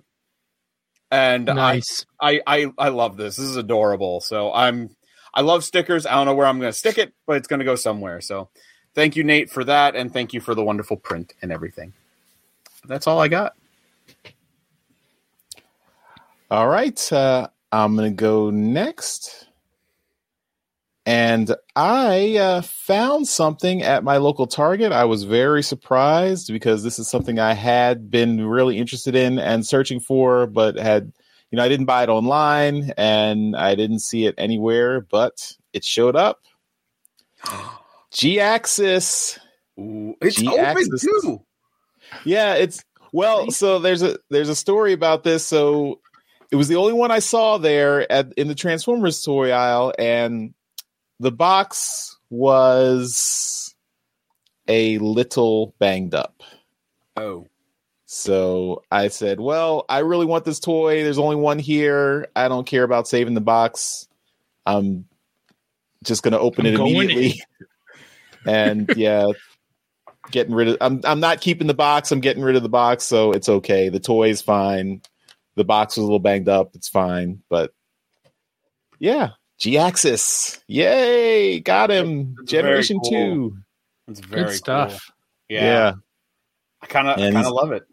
[1.11, 2.05] And I, nice.
[2.21, 3.37] I I I love this.
[3.37, 4.21] This is adorable.
[4.21, 4.95] So I'm
[5.33, 6.05] I love stickers.
[6.05, 8.21] I don't know where I'm going to stick it, but it's going to go somewhere.
[8.21, 8.49] So
[8.95, 11.93] thank you, Nate, for that, and thank you for the wonderful print and everything.
[12.85, 13.55] That's all I got.
[16.51, 19.48] All right, uh, I'm going to go next.
[21.09, 24.91] And I uh, found something at my local Target.
[24.91, 29.65] I was very surprised because this is something I had been really interested in and
[29.65, 31.11] searching for, but had,
[31.49, 35.83] you know, I didn't buy it online and I didn't see it anywhere, but it
[35.83, 36.41] showed up.
[38.11, 39.39] G Axis.
[39.77, 41.41] It's G open too.
[42.23, 43.49] Yeah, it's well.
[43.49, 45.43] So there's a there's a story about this.
[45.43, 46.01] So
[46.51, 50.53] it was the only one I saw there at in the Transformers toy aisle, and
[51.19, 53.75] the box was
[54.67, 56.43] a little banged up.
[57.17, 57.47] Oh,
[58.05, 61.03] So I said, "Well, I really want this toy.
[61.03, 62.27] There's only one here.
[62.35, 64.07] I don't care about saving the box.
[64.65, 65.05] I'm
[66.03, 67.43] just going to open I'm it going immediately."
[68.47, 69.27] and yeah,
[70.31, 70.77] getting rid of.
[70.81, 72.11] I'm I'm not keeping the box.
[72.11, 73.89] I'm getting rid of the box, so it's okay.
[73.89, 75.01] The toy is fine.
[75.55, 76.75] the box was a little banged up.
[76.75, 77.73] It's fine, but
[78.97, 82.35] yeah, G Axis, yay, got him.
[82.37, 83.09] That's very Generation cool.
[83.11, 83.57] two,
[84.07, 84.91] It's very Good stuff.
[85.05, 85.57] Cool.
[85.57, 85.63] yeah.
[85.65, 85.93] Yeah.
[86.81, 87.83] I kind of, I kind of love it.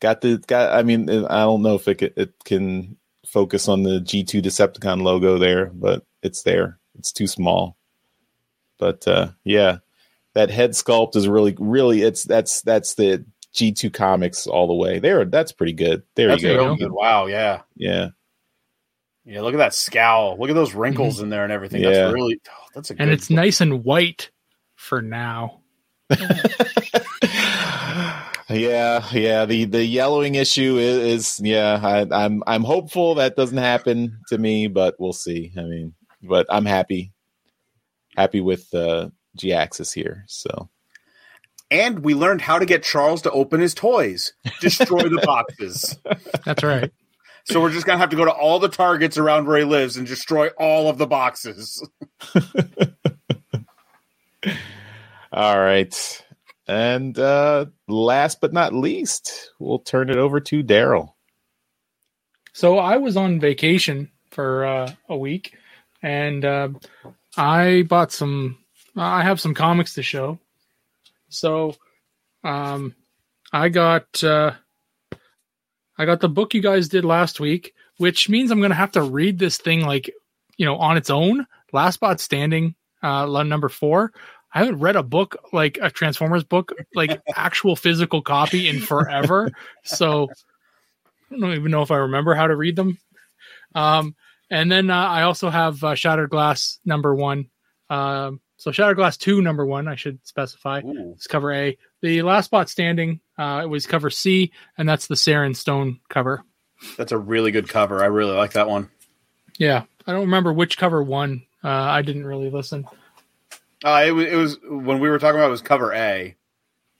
[0.00, 0.72] Got the got.
[0.72, 4.42] I mean, I don't know if it ca- it can focus on the G two
[4.42, 6.78] Decepticon logo there, but it's there.
[6.98, 7.76] It's too small.
[8.78, 9.78] But uh yeah,
[10.34, 12.02] that head sculpt is really, really.
[12.02, 14.98] It's that's that's the G two comics all the way.
[15.00, 16.02] There, that's pretty good.
[16.14, 16.64] There That's you go.
[16.66, 16.92] real good.
[16.92, 17.26] Wow.
[17.26, 17.62] Yeah.
[17.76, 18.10] Yeah.
[19.30, 19.42] Yeah.
[19.42, 20.36] Look at that scowl.
[20.38, 21.82] Look at those wrinkles in there and everything.
[21.82, 21.90] Yeah.
[21.90, 24.30] That's really, oh, that's a good And it's nice and white
[24.74, 25.60] for now.
[28.50, 29.44] yeah, yeah.
[29.46, 31.78] The the yellowing issue is, is yeah.
[31.80, 35.52] I, I'm I'm hopeful that doesn't happen to me, but we'll see.
[35.56, 37.12] I mean, but I'm happy,
[38.16, 40.24] happy with uh, G Axis here.
[40.26, 40.68] So
[41.70, 45.96] And we learned how to get Charles to open his toys, destroy the boxes.
[46.44, 46.90] That's right.
[47.44, 49.96] So we're just gonna have to go to all the targets around where he lives
[49.96, 51.86] and destroy all of the boxes.
[55.32, 56.24] all right,
[56.66, 61.14] and uh, last but not least, we'll turn it over to Daryl.
[62.52, 65.56] So I was on vacation for uh, a week,
[66.02, 66.68] and uh,
[67.36, 68.58] I bought some.
[68.96, 70.38] I have some comics to show.
[71.28, 71.76] So,
[72.42, 72.94] um,
[73.52, 74.52] I got uh,
[76.00, 78.92] I got the book you guys did last week, which means I'm going to have
[78.92, 80.10] to read this thing like
[80.56, 81.46] you know on its own.
[81.74, 84.10] Last Bot Standing, uh, number four.
[84.54, 89.50] I haven't read a book like a Transformers book, like actual physical copy in forever.
[89.84, 90.30] So
[91.30, 92.96] I don't even know if I remember how to read them.
[93.74, 94.16] Um,
[94.48, 97.50] and then uh, I also have uh, Shattered Glass number one.
[97.90, 100.80] Um, so Shattered Glass two number one, I should specify.
[100.80, 101.12] Ooh.
[101.14, 101.76] It's cover A.
[102.02, 106.42] The Last Bot Standing uh, it was cover C, and that's the Saren Stone cover.
[106.96, 108.02] That's a really good cover.
[108.02, 108.90] I really like that one.
[109.58, 111.42] Yeah, I don't remember which cover one.
[111.62, 112.86] Uh, I didn't really listen.
[113.84, 116.36] Uh, it was it was when we were talking about it was cover A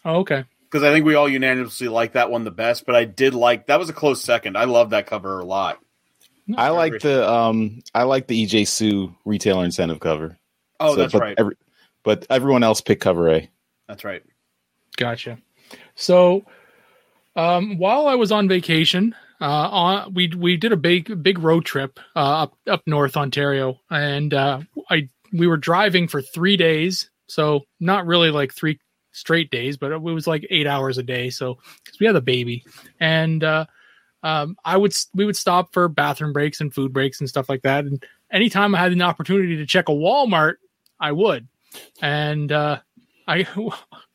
[0.04, 0.44] Oh, okay.
[0.64, 2.86] because I think we all unanimously like that one the best.
[2.86, 4.56] But I did like that was a close second.
[4.56, 5.78] I love that cover a lot.
[6.56, 10.38] I like the um, I like the EJ Su retailer incentive cover.
[10.80, 11.34] Oh, So, that's but right.
[11.38, 11.54] Every,
[12.02, 13.48] but everyone else picked cover A.
[13.86, 14.22] That's right.
[15.00, 15.38] Gotcha.
[15.94, 16.44] So,
[17.34, 21.64] um, while I was on vacation, uh, on, we we did a big big road
[21.64, 24.60] trip uh, up up north Ontario, and uh,
[24.90, 28.78] I we were driving for three days, so not really like three
[29.12, 31.30] straight days, but it was like eight hours a day.
[31.30, 32.62] So because we had a baby,
[33.00, 33.64] and uh,
[34.22, 37.62] um, I would we would stop for bathroom breaks and food breaks and stuff like
[37.62, 40.56] that, and anytime I had an opportunity to check a Walmart,
[41.00, 41.48] I would,
[42.02, 42.80] and uh,
[43.26, 43.46] I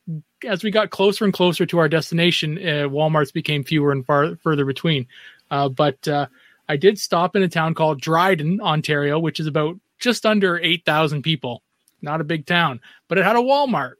[0.45, 4.35] as we got closer and closer to our destination, uh, WalMarts became fewer and far
[4.37, 5.07] further between.
[5.51, 6.27] Uh, but uh,
[6.67, 10.85] I did stop in a town called Dryden, Ontario, which is about just under eight
[10.85, 11.61] thousand people.
[12.01, 13.93] Not a big town, but it had a Walmart.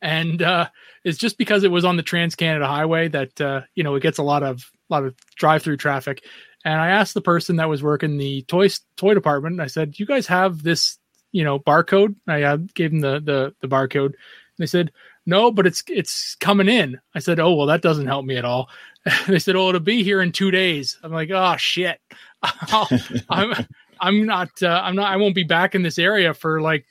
[0.00, 0.68] And uh,
[1.04, 4.02] it's just because it was on the Trans Canada Highway that uh, you know it
[4.02, 6.24] gets a lot of a lot of drive through traffic.
[6.64, 9.60] And I asked the person that was working the toy toy department.
[9.60, 10.98] I said, "Do you guys have this,
[11.32, 14.14] you know, barcode?" I uh, gave him the the the barcode.
[14.58, 14.92] They said,
[15.24, 18.44] "No, but it's it's coming in." I said, "Oh well, that doesn't help me at
[18.44, 18.68] all."
[19.28, 22.00] they said, "Oh, it'll be here in two days." I'm like, "Oh shit,
[22.42, 23.54] I'm
[24.00, 26.86] I'm not uh, I'm not I won't be back in this area for like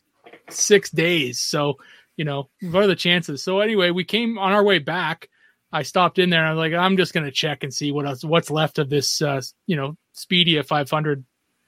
[0.50, 1.78] six days." So
[2.16, 3.44] you know, what are the chances?
[3.44, 5.30] So anyway, we came on our way back.
[5.72, 8.08] I stopped in there and I was like, I'm just gonna check and see what
[8.08, 11.26] else what's left of this uh, you know Speedia 500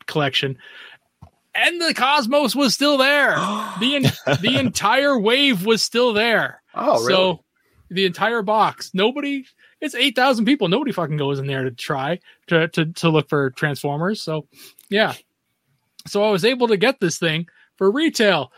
[0.07, 0.57] collection.
[1.59, 3.35] And the Cosmos was still there.
[3.79, 6.61] the en- the entire wave was still there.
[6.73, 7.13] Oh, really?
[7.13, 7.43] So
[7.89, 8.91] the entire box.
[8.93, 9.45] Nobody.
[9.81, 10.67] It's eight thousand people.
[10.67, 14.21] Nobody fucking goes in there to try to to to look for Transformers.
[14.21, 14.47] So
[14.89, 15.13] yeah.
[16.07, 18.51] So I was able to get this thing for retail.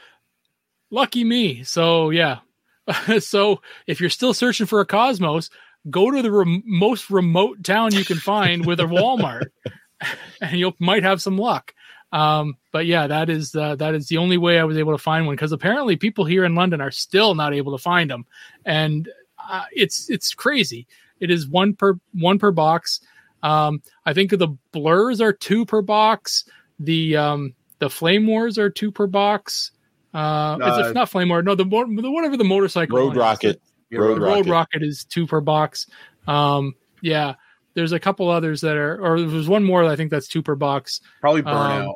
[0.90, 1.64] Lucky me.
[1.64, 2.40] So yeah.
[3.20, 5.50] so if you're still searching for a Cosmos,
[5.90, 9.48] go to the rem- most remote town you can find with a Walmart,
[10.42, 11.74] and you might have some luck.
[12.12, 14.98] Um, but yeah, that is uh, that is the only way I was able to
[14.98, 18.26] find one because apparently people here in London are still not able to find them,
[18.66, 19.10] and
[19.50, 20.88] uh, it's it's crazy.
[21.20, 23.00] It is one per one per box.
[23.44, 26.46] Um, I think the Blurrs are two per box.
[26.80, 29.72] The um, the flame wars are two per box.
[30.14, 31.42] Uh, Uh, it's not flame war.
[31.42, 33.18] No, the, the whatever the motorcycle Road is.
[33.18, 33.62] Rocket.
[33.92, 34.50] Road Road Rocket.
[34.50, 35.88] Rocket is two per box.
[36.28, 37.36] Um, yeah,
[37.74, 39.84] there's a couple others that are, or there's one more.
[39.84, 41.02] that I think that's two per box.
[41.22, 41.94] Probably Um, burnout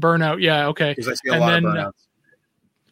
[0.00, 0.40] Burnout.
[0.42, 0.68] Yeah.
[0.68, 0.92] Okay.
[0.92, 1.92] because I see a and lot then, of uh, burnouts.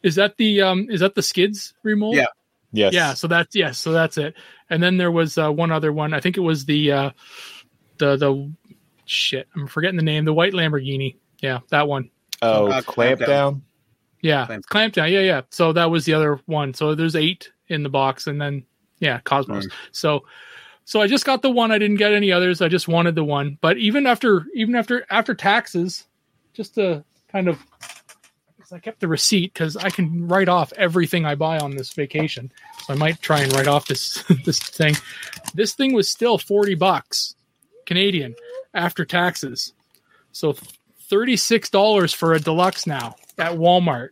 [0.03, 0.87] Is that the um?
[0.89, 2.15] Is that the skids remold?
[2.15, 2.25] Yeah.
[2.73, 2.93] Yes.
[2.93, 4.33] Yeah, so that's yes, so that's it.
[4.69, 6.13] And then there was uh, one other one.
[6.13, 7.09] I think it was the uh,
[7.97, 8.51] the the
[9.05, 9.47] shit.
[9.55, 10.23] I'm forgetting the name.
[10.25, 11.17] The white Lamborghini.
[11.41, 12.09] Yeah, that one.
[12.41, 13.27] Oh, Uh, clamp Clampdown.
[13.27, 13.61] down.
[14.21, 15.11] Yeah, Clamp- down.
[15.11, 15.41] Yeah, yeah.
[15.49, 16.73] So that was the other one.
[16.73, 18.63] So there's eight in the box, and then
[18.99, 19.67] yeah, Cosmos.
[19.91, 20.23] So
[20.85, 21.71] so I just got the one.
[21.71, 22.61] I didn't get any others.
[22.61, 23.57] I just wanted the one.
[23.61, 26.05] But even after even after after taxes,
[26.53, 27.59] just to kind of
[28.73, 32.51] I kept the receipt because I can write off everything I buy on this vacation.
[32.85, 34.95] So I might try and write off this this thing.
[35.53, 37.35] This thing was still forty bucks
[37.85, 38.35] Canadian
[38.73, 39.73] after taxes.
[40.31, 40.55] So
[41.09, 44.09] thirty six dollars for a deluxe now at Walmart.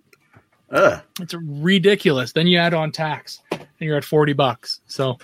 [0.72, 1.02] Ugh.
[1.20, 2.34] It's ridiculous.
[2.34, 4.82] Then you add on tax, and you're at forty bucks.
[4.88, 5.18] So,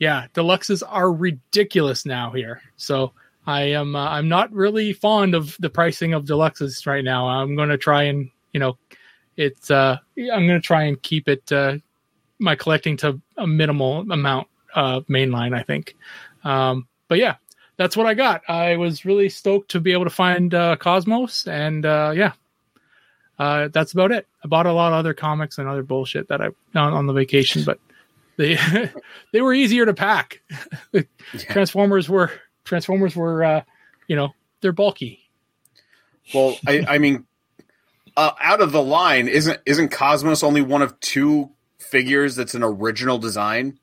[0.00, 2.62] yeah, deluxes are ridiculous now here.
[2.76, 3.12] So
[3.46, 7.28] I am uh, I'm not really fond of the pricing of deluxes right now.
[7.28, 8.78] I'm going to try and you know,
[9.36, 11.76] it's uh I'm going to try and keep it uh
[12.40, 15.54] my collecting to a minimal amount uh mainline.
[15.54, 15.94] I think.
[16.42, 17.36] Um, but yeah,
[17.76, 18.42] that's what I got.
[18.48, 22.32] I was really stoked to be able to find uh, Cosmos, and uh, yeah,
[23.38, 24.26] uh, that's about it.
[24.42, 27.12] I bought a lot of other comics and other bullshit that I on, on the
[27.12, 27.78] vacation, but
[28.36, 28.58] they
[29.32, 30.42] they were easier to pack.
[31.38, 32.30] Transformers were
[32.64, 33.62] Transformers were uh,
[34.08, 35.30] you know they're bulky.
[36.34, 37.26] Well, I, I mean,
[38.16, 42.62] uh, out of the line, isn't isn't Cosmos only one of two figures that's an
[42.62, 43.78] original design?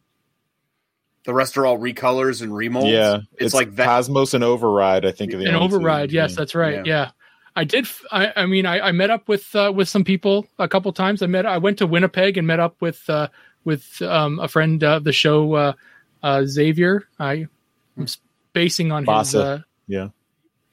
[1.26, 2.92] The rest are all recolors and remolds.
[2.92, 3.86] Yeah, it's, like that.
[3.86, 5.06] Cosmos and Override.
[5.06, 5.76] I think of the An only two.
[5.76, 6.86] override, yes, that's right.
[6.86, 7.04] Yeah.
[7.04, 7.12] Yeah.
[7.54, 7.88] I did.
[8.12, 11.24] I, I mean, I, I met up with uh, with some people a couple times.
[11.24, 11.46] I met.
[11.48, 13.30] I went to Winnipeg and met up with uh,
[13.68, 15.74] with um, a friend of the show, uh,
[16.24, 17.04] uh, Xavier.
[17.20, 17.48] I,
[17.98, 18.08] I'm
[18.54, 19.08] basing on his.
[19.08, 19.40] Bassa.
[19.40, 20.08] Uh, Yeah.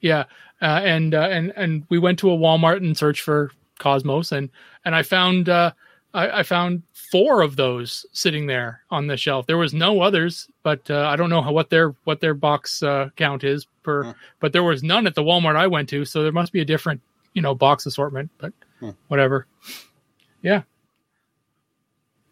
[0.01, 0.24] yeah,
[0.62, 4.49] uh, and uh, and and we went to a Walmart and searched for Cosmos, and
[4.84, 5.72] and I found uh,
[6.14, 9.47] I, I found four of those sitting there on the shelf.
[9.47, 12.80] There was no others, but uh, I don't know how, what their what their box
[12.82, 14.05] uh, count is per.
[14.05, 14.11] Hmm.
[14.38, 16.64] But there was none at the Walmart I went to, so there must be a
[16.64, 17.01] different
[17.34, 18.30] you know box assortment.
[18.38, 18.90] But Hmm.
[19.09, 19.47] whatever,
[20.42, 20.62] yeah.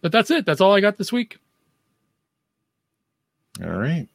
[0.02, 0.44] But that's it.
[0.44, 1.38] That's all I got this week.
[3.62, 4.08] All right.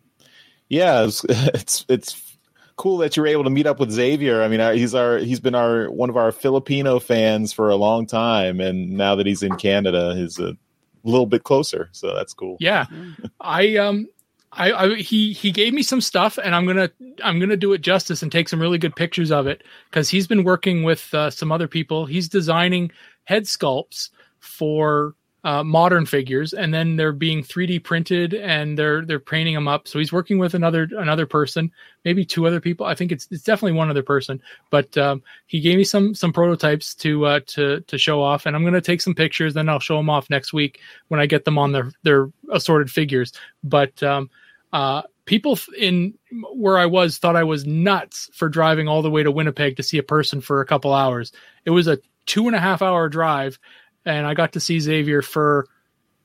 [0.69, 2.37] Yeah, it's, it's it's
[2.75, 4.43] cool that you were able to meet up with Xavier.
[4.43, 8.05] I mean, he's our he's been our one of our Filipino fans for a long
[8.05, 10.55] time, and now that he's in Canada, he's a
[11.03, 11.89] little bit closer.
[11.91, 12.57] So that's cool.
[12.59, 12.85] Yeah,
[13.41, 14.07] I um,
[14.51, 16.91] I, I he he gave me some stuff, and I'm gonna
[17.23, 20.27] I'm gonna do it justice and take some really good pictures of it because he's
[20.27, 22.05] been working with uh, some other people.
[22.05, 22.91] He's designing
[23.23, 24.09] head sculpts
[24.39, 29.67] for uh, modern figures, and then they're being 3D printed, and they're they're painting them
[29.67, 29.87] up.
[29.87, 31.71] So he's working with another another person,
[32.03, 32.85] maybe two other people.
[32.85, 36.33] I think it's it's definitely one other person, but um, he gave me some some
[36.33, 39.53] prototypes to uh, to to show off, and I'm going to take some pictures.
[39.53, 42.89] Then I'll show them off next week when I get them on their their assorted
[42.91, 43.31] figures.
[43.63, 44.29] But um,
[44.73, 46.15] uh, people in
[46.53, 49.83] where I was thought I was nuts for driving all the way to Winnipeg to
[49.83, 51.31] see a person for a couple hours.
[51.65, 53.59] It was a two and a half hour drive,
[54.05, 55.67] and I got to see Xavier for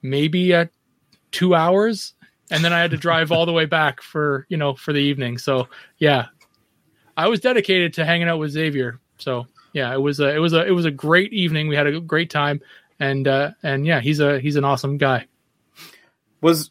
[0.03, 0.67] maybe uh,
[1.31, 2.15] two hours,
[2.51, 5.01] and then I had to drive all the way back for you know for the
[5.01, 5.39] evening.
[5.39, 5.69] So
[5.99, 6.27] yeah,
[7.17, 9.01] I was dedicated to hanging out with Xavier.
[9.19, 11.69] So yeah, it was a it was a it was a great evening.
[11.69, 12.61] We had a great time,
[13.01, 15.27] and uh, and yeah, he's a he's an awesome guy.
[16.41, 16.71] Was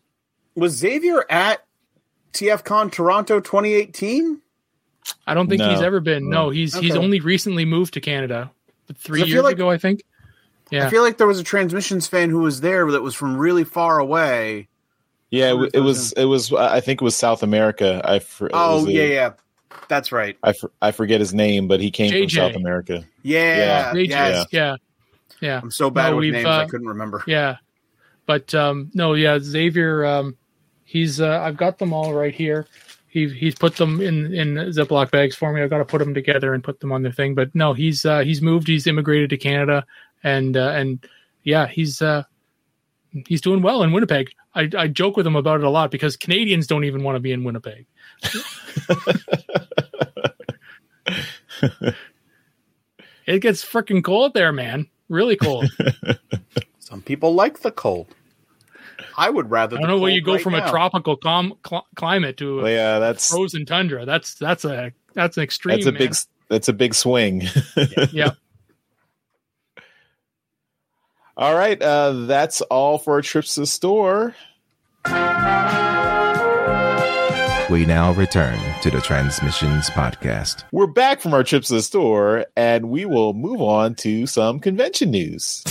[0.55, 1.65] was Xavier at
[2.33, 4.41] TFCon Toronto 2018?
[5.25, 5.69] I don't think No.
[5.71, 6.29] he's ever been.
[6.29, 6.49] No, No.
[6.49, 8.51] he's he's only recently moved to Canada,
[8.95, 10.03] three years like- ago, I think.
[10.72, 13.38] Yeah, I feel like there was a transmissions fan who was there that was from
[13.38, 14.69] really far away.
[15.30, 18.01] Yeah, it, it was it was I think it was South America.
[18.03, 19.30] I for, it Oh was a- yeah, yeah,
[19.88, 20.38] that's right.
[20.43, 23.03] I, for, I forget his name, but he came from South America.
[23.24, 24.47] Yeah, Rage- yes.
[24.51, 24.76] yeah,
[25.41, 27.24] yeah, I'm so bad No, with we've, names, I uh, couldn't remember.
[27.28, 27.57] yeah.
[28.26, 30.05] But um, no, yeah, Xavier.
[30.05, 30.38] Um,
[30.86, 32.67] he's uh, I've got them all right here.
[33.07, 35.61] He he's put them in in Ziploc bags for me.
[35.61, 37.36] I've got to put them together and put them on the thing.
[37.36, 38.67] But no, he's uh, he's moved.
[38.67, 39.86] He's immigrated to Canada,
[40.24, 41.05] and uh, and
[41.43, 42.24] yeah, he's uh,
[43.28, 44.32] he's doing well in Winnipeg.
[44.53, 47.19] I, I joke with him about it a lot because Canadians don't even want to
[47.19, 47.86] be in Winnipeg.
[53.26, 54.88] it gets freaking cold there, man.
[55.07, 55.69] Really cold.
[56.80, 58.07] Some people like the cold.
[59.17, 59.78] I would rather.
[59.78, 60.67] I don't know where you go right from now.
[60.67, 64.05] a tropical com- cl- climate to Well, yeah, that's frozen tundra.
[64.05, 65.78] That's that's a that's an extreme.
[65.78, 65.99] that's a man.
[65.99, 66.15] big
[66.49, 67.43] that's a big swing.
[68.11, 68.32] yeah.
[71.41, 74.35] all right, uh, that's all for our trips to the store.
[77.71, 80.65] We now return to the Transmissions Podcast.
[80.71, 84.59] We're back from our trips to the store, and we will move on to some
[84.59, 85.63] convention news.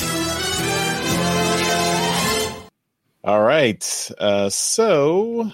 [3.22, 4.10] All right.
[4.18, 5.52] Uh, so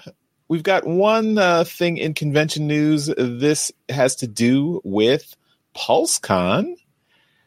[0.49, 3.11] we've got one uh, thing in convention news.
[3.19, 5.37] This has to do with
[5.77, 6.77] PulseCon.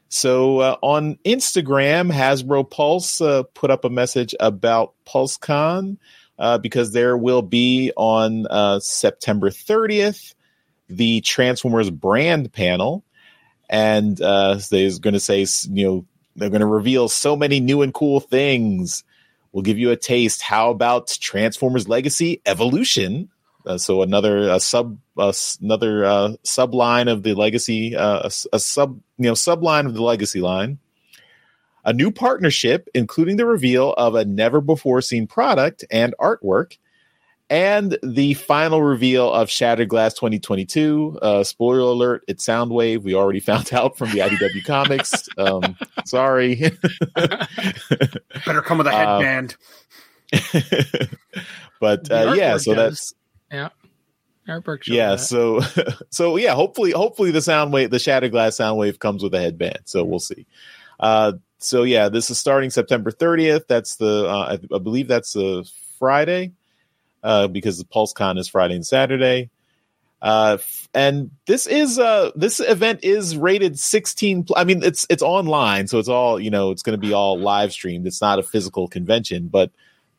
[0.09, 5.97] So uh, on Instagram, Hasbro Pulse uh, put up a message about PulseCon
[6.37, 10.33] uh, because there will be on uh, September 30th
[10.89, 13.03] the Transformers brand panel,
[13.69, 16.05] and uh, they're going to say, you know,
[16.35, 19.03] they're going to reveal so many new and cool things.
[19.51, 20.41] We'll give you a taste.
[20.41, 23.29] How about Transformers Legacy Evolution?
[23.69, 28.31] Uh, so another a sub uh, another uh, sub line of the legacy uh, a,
[28.55, 30.79] a sub you know sub line of the legacy line
[31.85, 36.77] a new partnership including the reveal of a never before seen product and artwork
[37.51, 41.17] and the final reveal of Shattered Glass 2022.
[41.19, 43.01] Uh, spoiler alert: it's Soundwave.
[43.01, 45.27] We already found out from the IDW comics.
[45.37, 46.71] Um, sorry.
[47.15, 49.55] Better come with a Uh, headband.
[51.79, 52.75] but uh, yeah, so does.
[52.75, 53.13] that's
[53.51, 53.69] Yeah.
[54.47, 55.11] Artwork yeah.
[55.11, 55.19] that.
[55.19, 55.61] So
[56.09, 56.55] so yeah.
[56.55, 59.79] Hopefully, hopefully the Soundwave the Shattered Glass Soundwave comes with a headband.
[59.85, 60.45] So we'll see.
[60.99, 63.67] Uh, so yeah, this is starting September 30th.
[63.67, 65.63] That's the uh, I, I believe that's a
[65.99, 66.53] Friday
[67.23, 69.49] uh, because the PulseCon is Friday and Saturday.
[70.21, 70.57] Uh,
[70.93, 75.87] and this is uh this event is rated 16 pl- i mean it's it's online
[75.87, 78.43] so it's all you know it's going to be all live streamed it's not a
[78.43, 79.71] physical convention but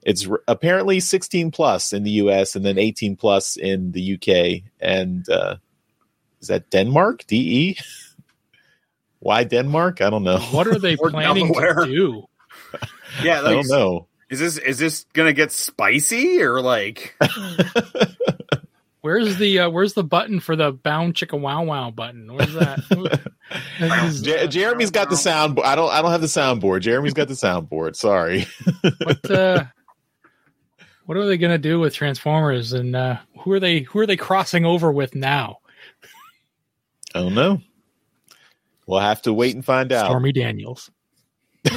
[0.03, 4.63] it's r- apparently 16 plus in the us and then 18 plus in the uk
[4.81, 5.57] and uh
[6.41, 7.77] is that denmark de
[9.19, 11.85] why denmark i don't know what are they planning Delaware.
[11.85, 12.25] to do?
[13.25, 17.17] Yeah, i don't know is this is this gonna get spicy or like?
[19.01, 22.33] Where's the uh, where's the button for the bound chicken wow wow button?
[22.33, 23.21] Where's that?
[23.81, 27.15] This is, Je- jeremy's got the soundboard i don't i don't have the soundboard jeremy's
[27.15, 28.47] got the soundboard sorry
[29.03, 29.65] what uh,
[31.11, 34.17] what are they gonna do with Transformers and uh, who are they who are they
[34.17, 35.59] crossing over with now?
[37.17, 37.61] i don't know
[38.87, 40.89] we'll have to wait and find out Stormy Daniels.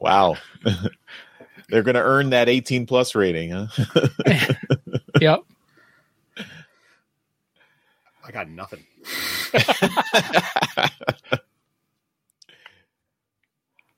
[0.00, 0.36] Wow.
[1.68, 3.66] They're going to earn that 18 plus rating, huh?
[5.20, 5.40] Yep.
[8.24, 8.84] I got nothing.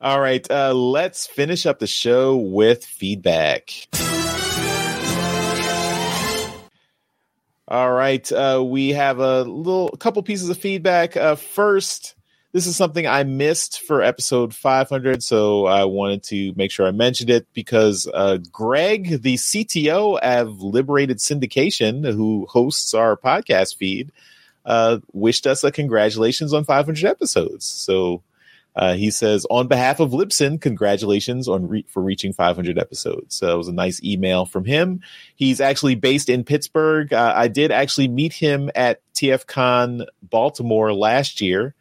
[0.02, 0.44] All right.
[0.50, 3.70] Uh, let's finish up the show with feedback.
[7.68, 8.32] All right.
[8.32, 11.16] Uh, we have a little a couple pieces of feedback.
[11.16, 12.16] Uh, first,
[12.50, 16.90] this is something I missed for episode 500, so I wanted to make sure I
[16.90, 24.10] mentioned it because uh, Greg, the CTO of Liberated Syndication, who hosts our podcast feed,
[24.66, 27.64] uh, wished us a congratulations on 500 episodes.
[27.66, 28.24] So
[28.74, 33.36] uh, he says, on behalf of Libsyn, congratulations on re- for reaching 500 episodes.
[33.36, 35.02] So it was a nice email from him.
[35.36, 37.12] He's actually based in Pittsburgh.
[37.12, 41.74] Uh, I did actually meet him at TFCon Baltimore last year.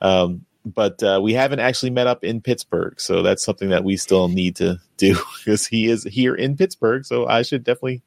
[0.00, 3.96] Um, but uh, we haven't actually met up in Pittsburgh, so that's something that we
[3.96, 7.04] still need to do because he is here in Pittsburgh.
[7.04, 8.02] So I should definitely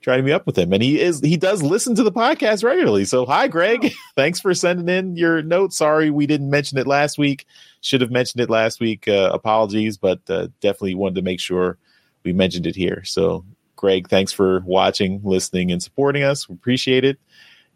[0.00, 2.64] try to meet up with him, and he is he does listen to the podcast
[2.64, 3.04] regularly.
[3.04, 5.72] So hi, Greg, thanks for sending in your note.
[5.72, 7.46] Sorry we didn't mention it last week.
[7.80, 9.08] Should have mentioned it last week.
[9.08, 11.78] Uh, apologies, but uh, definitely wanted to make sure
[12.24, 13.02] we mentioned it here.
[13.04, 13.44] So
[13.76, 16.48] Greg, thanks for watching, listening, and supporting us.
[16.48, 17.18] We appreciate it.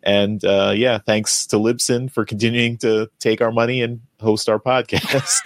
[0.03, 4.59] And uh, yeah, thanks to Libsyn for continuing to take our money and host our
[4.59, 5.41] podcast.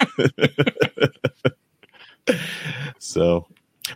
[2.99, 3.47] so,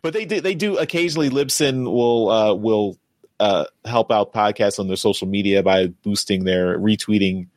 [0.02, 1.30] but they do they do occasionally.
[1.30, 2.98] Libsyn will uh, will
[3.40, 7.48] uh, help out podcasts on their social media by boosting their retweeting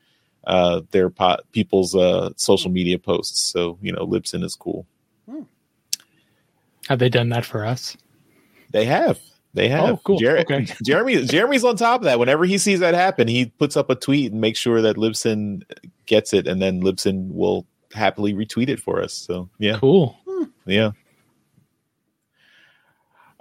[0.47, 3.41] uh, their po- people's uh, social media posts.
[3.41, 4.87] So you know, Libsyn is cool.
[6.89, 7.97] Have they done that for us?
[8.71, 9.19] They have.
[9.55, 9.85] They have.
[9.91, 10.19] Oh, cool.
[10.19, 10.67] Jer- Okay.
[10.85, 12.19] Jeremy Jeremy's on top of that.
[12.19, 15.63] Whenever he sees that happen, he puts up a tweet and makes sure that Libsyn
[16.07, 19.15] gets it, and then Libsyn will happily retweet it for us.
[19.15, 20.17] So yeah, Cool.
[20.67, 20.93] yeah.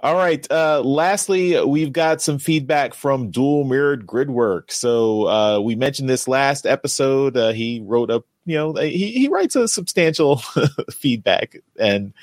[0.06, 0.46] All right.
[0.48, 4.70] Uh, lastly, we've got some feedback from Dual Mirrored Gridwork.
[4.70, 7.36] So uh, we mentioned this last episode.
[7.36, 10.36] Uh, he wrote up, you know, he, he writes a substantial
[10.92, 12.14] feedback, and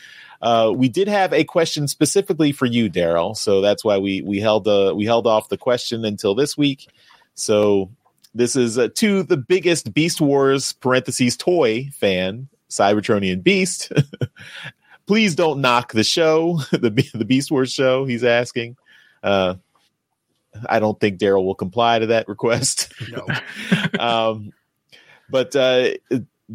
[0.41, 3.35] uh, we did have a question specifically for you, Daryl.
[3.35, 6.87] So that's why we we held uh, we held off the question until this week.
[7.35, 7.91] So
[8.33, 13.91] this is uh, to the biggest Beast Wars parentheses toy fan, Cybertronian Beast.
[15.05, 18.05] Please don't knock the show, the the Beast Wars show.
[18.05, 18.77] He's asking.
[19.21, 19.55] Uh,
[20.67, 22.93] I don't think Daryl will comply to that request.
[23.11, 23.27] No.
[23.99, 24.53] um,
[25.29, 25.91] but uh,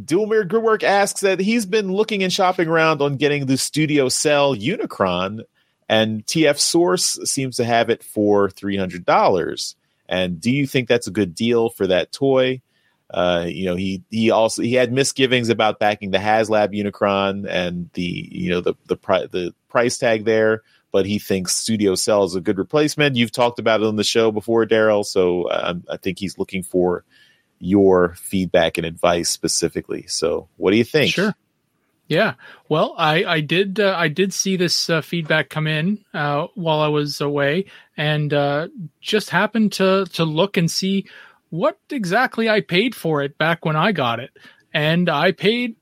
[0.05, 4.09] Dual Mirrored Gridwork asks that he's been looking and shopping around on getting the Studio
[4.09, 5.43] Cell Unicron,
[5.89, 9.75] and TF Source seems to have it for three hundred dollars.
[10.09, 12.63] And do you think that's a good deal for that toy?
[13.11, 17.89] Uh, you know, he he also he had misgivings about backing the HasLab Unicron and
[17.95, 22.25] the you know the the pri- the price tag there, but he thinks Studio Cell
[22.25, 23.17] is a good replacement.
[23.17, 26.63] You've talked about it on the show before, Daryl, so um, I think he's looking
[26.63, 27.05] for
[27.61, 30.07] your feedback and advice specifically.
[30.07, 31.15] So, what do you think?
[31.15, 31.35] Sure.
[32.09, 32.35] Yeah.
[32.71, 36.81] Well, I I did uh, I did see this uh, feedback come in uh, while
[36.81, 38.69] I was away, and uh,
[39.01, 41.07] just happened to to look and see
[41.51, 44.31] what exactly I paid for it back when I got it,
[44.73, 45.77] and I paid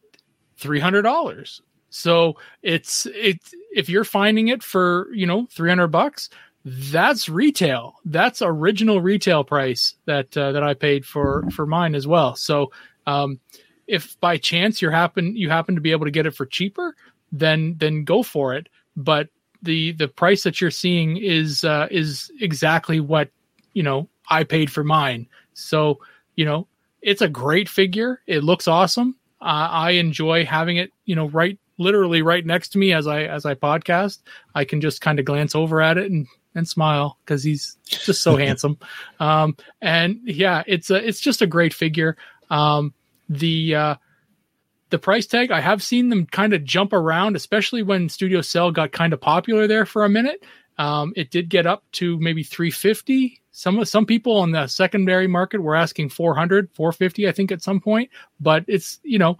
[0.56, 1.62] three hundred dollars.
[1.90, 6.28] So it's it's if you're finding it for you know three hundred bucks,
[6.64, 7.94] that's retail.
[8.04, 12.34] That's original retail price that uh, that I paid for for mine as well.
[12.36, 12.72] So
[13.06, 13.40] um,
[13.86, 16.94] if by chance you happen you happen to be able to get it for cheaper,
[17.32, 18.68] then then go for it.
[18.96, 19.28] But
[19.62, 23.30] the the price that you're seeing is uh, is exactly what
[23.72, 25.28] you know I paid for mine.
[25.56, 25.98] So
[26.34, 26.66] you know
[27.02, 28.20] it's a great figure.
[28.26, 29.16] It looks awesome.
[29.40, 33.24] Uh, I enjoy having it you know right literally right next to me as I
[33.24, 34.18] as I podcast.
[34.54, 38.22] I can just kind of glance over at it and and smile because he's just
[38.22, 38.78] so handsome.
[39.20, 42.16] Um, and yeah, it's a it's just a great figure.
[42.50, 42.94] Um,
[43.28, 43.94] the uh,
[44.90, 48.70] the price tag I have seen them kind of jump around, especially when Studio Cell
[48.70, 50.44] got kind of popular there for a minute.
[50.78, 53.40] Um, it did get up to maybe 350.
[53.52, 57.80] Some some people on the secondary market were asking 400, 450, I think at some
[57.80, 58.10] point.
[58.38, 59.38] But it's you know,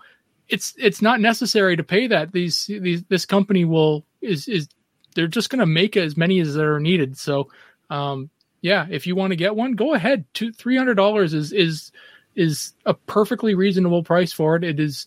[0.48, 2.32] it's it's not necessary to pay that.
[2.32, 4.68] These these this company will is is
[5.14, 7.18] they're just going to make as many as that are needed.
[7.18, 7.50] So
[7.90, 8.30] um,
[8.62, 10.24] yeah, if you want to get one, go ahead.
[10.32, 11.92] Two three hundred dollars is is
[12.34, 14.64] is a perfectly reasonable price for it.
[14.64, 15.06] It is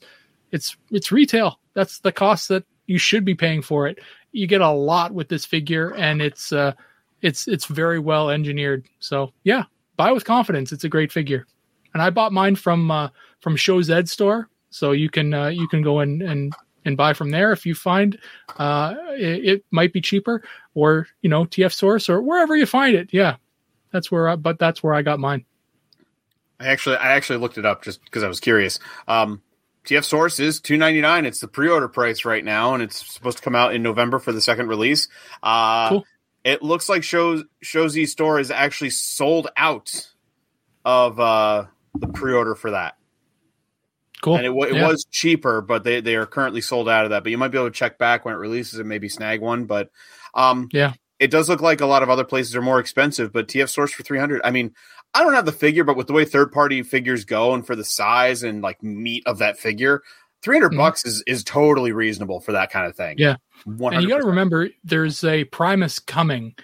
[0.51, 1.59] it's it's retail.
[1.73, 3.99] That's the cost that you should be paying for it.
[4.31, 6.73] You get a lot with this figure, and it's uh,
[7.21, 8.85] it's it's very well engineered.
[8.99, 9.63] So yeah,
[9.97, 10.71] buy with confidence.
[10.71, 11.45] It's a great figure,
[11.93, 13.09] and I bought mine from uh,
[13.41, 16.53] from Show Z store, so you can uh, you can go and and
[16.85, 18.17] and buy from there if you find
[18.57, 22.95] uh, it, it, might be cheaper, or you know TF Source or wherever you find
[22.95, 23.09] it.
[23.11, 23.35] Yeah,
[23.91, 24.29] that's where.
[24.29, 25.45] I, but that's where I got mine.
[26.59, 28.79] I actually I actually looked it up just because I was curious.
[29.07, 29.41] Um,
[29.85, 31.25] TF Source is two ninety nine.
[31.25, 34.19] It's the pre order price right now, and it's supposed to come out in November
[34.19, 35.07] for the second release.
[35.41, 36.05] Uh, cool.
[36.43, 40.09] It looks like shows ShowZ store is actually sold out
[40.85, 41.65] of uh,
[41.95, 42.95] the pre order for that.
[44.21, 44.35] Cool.
[44.35, 44.87] And it, it yeah.
[44.87, 47.23] was cheaper, but they, they are currently sold out of that.
[47.23, 49.65] But you might be able to check back when it releases and maybe snag one.
[49.65, 49.91] But
[50.33, 53.31] um, yeah, it does look like a lot of other places are more expensive.
[53.31, 54.41] But TF Source for three hundred.
[54.43, 54.73] I mean,
[55.13, 57.75] I don't have the figure, but with the way third party figures go and for
[57.75, 60.03] the size and like meat of that figure,
[60.41, 60.77] 300 mm-hmm.
[60.77, 63.15] bucks is is totally reasonable for that kind of thing.
[63.17, 63.35] Yeah.
[63.67, 63.93] 100%.
[63.93, 66.55] And you got to remember there's a Primus coming,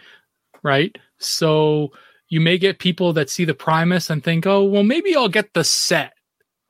[0.63, 0.95] right?
[1.17, 1.91] So
[2.29, 5.53] you may get people that see the Primus and think, "Oh, well maybe I'll get
[5.53, 6.13] the set."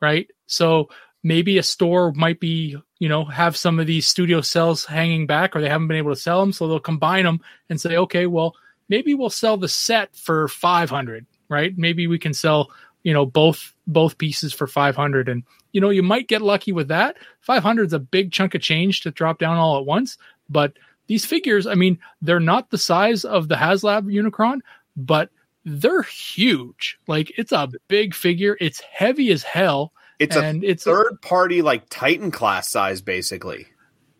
[0.01, 0.29] Right?
[0.47, 0.89] So
[1.23, 5.55] maybe a store might be, you know, have some of these studio cells hanging back
[5.55, 8.25] or they haven't been able to sell them, so they'll combine them and say, "Okay,
[8.27, 8.55] well,
[8.89, 11.77] maybe we'll sell the set for 500." Right?
[11.77, 12.71] Maybe we can sell,
[13.03, 16.87] you know, both both pieces for 500 and you know, you might get lucky with
[16.87, 17.17] that.
[17.41, 20.17] 500 is a big chunk of change to drop down all at once,
[20.49, 20.73] but
[21.07, 24.59] these figures, I mean, they're not the size of the HasLab Unicron,
[24.95, 25.29] but
[25.65, 26.97] they're huge.
[27.07, 28.57] Like it's a big figure.
[28.59, 29.91] It's heavy as hell.
[30.19, 33.67] It's and a it's third a, party like Titan class size, basically.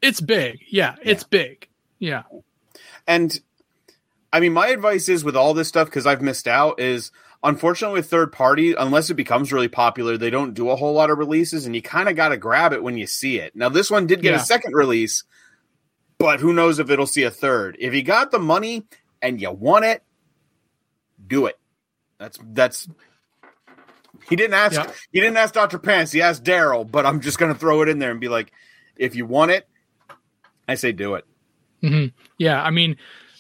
[0.02, 0.60] It's big.
[0.68, 1.68] Yeah, yeah, it's big.
[2.00, 2.24] Yeah.
[3.08, 3.40] And
[4.36, 7.10] I mean, my advice is with all this stuff because I've missed out is
[7.42, 11.10] unfortunately with third party, unless it becomes really popular, they don't do a whole lot
[11.10, 13.56] of releases, and you kind of got to grab it when you see it.
[13.56, 14.42] Now, this one did get yeah.
[14.42, 15.24] a second release,
[16.18, 17.78] but who knows if it'll see a third?
[17.80, 18.84] If you got the money
[19.22, 20.04] and you want it,
[21.26, 21.58] do it.
[22.18, 22.90] That's that's.
[24.28, 24.76] He didn't ask.
[24.76, 24.92] Yeah.
[25.14, 26.12] He didn't ask Doctor Pants.
[26.12, 26.86] He asked Daryl.
[26.90, 28.52] But I'm just going to throw it in there and be like,
[28.98, 29.66] if you want it,
[30.68, 31.24] I say do it.
[31.82, 32.08] Mm-hmm.
[32.38, 32.98] Yeah, I mean,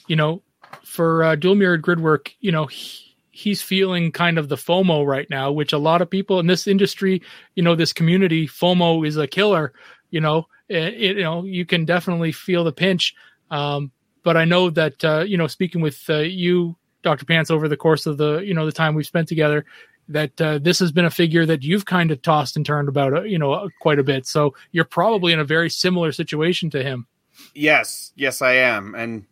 [0.07, 0.41] you know,
[0.83, 5.05] for uh, dual mirrored grid work, you know, he, he's feeling kind of the FOMO
[5.05, 7.21] right now, which a lot of people in this industry,
[7.55, 9.73] you know, this community, FOMO is a killer.
[10.09, 13.13] You know, it, it, you know, you can definitely feel the pinch.
[13.51, 13.91] Um,
[14.23, 17.77] but I know that uh, you know, speaking with uh, you, Doctor Pants, over the
[17.77, 19.65] course of the you know the time we've spent together,
[20.09, 23.13] that uh, this has been a figure that you've kind of tossed and turned about,
[23.13, 24.25] uh, you know, uh, quite a bit.
[24.25, 27.07] So you're probably in a very similar situation to him.
[27.53, 29.25] Yes, yes, I am, and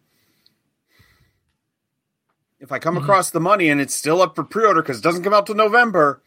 [2.64, 3.04] if I come mm-hmm.
[3.04, 5.56] across the money and it's still up for pre-order because it doesn't come out till
[5.56, 6.22] November,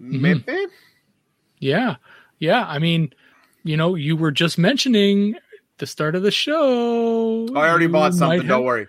[0.00, 0.22] mm-hmm.
[0.22, 0.66] maybe.
[1.58, 1.96] Yeah.
[2.38, 2.64] yeah.
[2.66, 3.12] I mean,
[3.64, 5.34] you know, you were just mentioning
[5.78, 7.48] the start of the show.
[7.56, 8.38] I already you bought something.
[8.38, 8.86] have- Don't worry.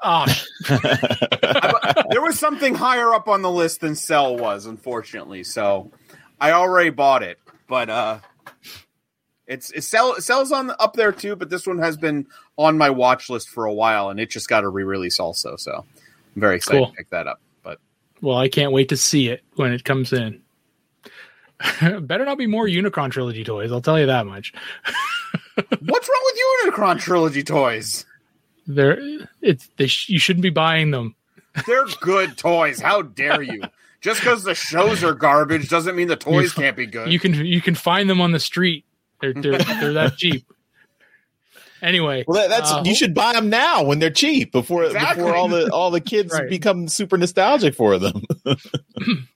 [0.00, 0.26] Oh,
[0.68, 5.42] I there was something higher up on the list than Cell was, unfortunately.
[5.42, 5.90] So
[6.40, 8.18] I already bought it, but uh,
[9.48, 11.34] it's it sell sells on up there too.
[11.34, 14.48] But this one has been on my watch list for a while, and it just
[14.48, 15.56] got a re-release also.
[15.56, 15.84] So
[16.38, 16.86] I'm very excited Cool.
[16.90, 17.40] to pick that up.
[17.64, 17.80] But
[18.22, 20.40] well, I can't wait to see it when it comes in.
[21.80, 23.72] Better not be more Unicron trilogy toys.
[23.72, 24.52] I'll tell you that much.
[25.56, 28.06] what's wrong with Unicron trilogy toys?
[28.68, 29.00] They're
[29.42, 31.16] it's they sh- you shouldn't be buying them.
[31.66, 32.80] They're good toys.
[32.80, 33.62] How dare you?
[34.00, 37.10] Just because the shows are garbage doesn't mean the toys can't be good.
[37.10, 38.84] You can you can find them on the street.
[39.20, 40.46] They're they're, they're that cheap.
[41.82, 45.22] Anyway, Well, that, that's uh, you should buy them now when they're cheap before Exactly.
[45.22, 46.48] before all the all the kids Right.
[46.48, 48.22] become super nostalgic for them.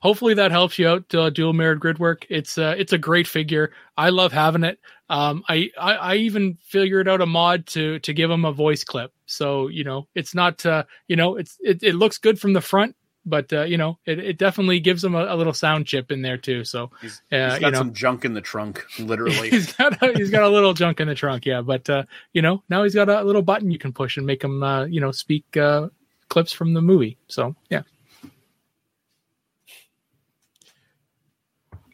[0.00, 1.14] hopefully that helps you out.
[1.14, 2.26] Uh, dual mirrored grid work.
[2.28, 3.72] It's uh, it's a great figure.
[3.96, 4.78] I love having it.
[5.10, 8.84] Um, I, I I even figured out a mod to to give him a voice
[8.84, 9.12] clip.
[9.26, 12.60] So you know, it's not uh, you know, it's it, it looks good from the
[12.60, 12.94] front,
[13.28, 16.22] but uh, you know, it, it definitely gives him a, a little sound chip in
[16.22, 16.64] there too.
[16.64, 19.50] So He's, uh, he's you got know, some junk in the trunk, literally.
[19.50, 21.60] he's got a, he's got a little junk in the trunk, yeah.
[21.60, 24.42] But uh, you know, now he's got a little button you can push and make
[24.42, 25.88] him uh, you know speak uh,
[26.28, 27.18] clips from the movie.
[27.28, 27.82] So yeah,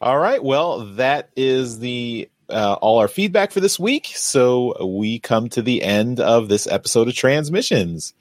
[0.05, 0.45] All right.
[0.45, 4.11] Well, that is the uh, all our feedback for this week.
[4.14, 8.12] So we come to the end of this episode of Transmissions.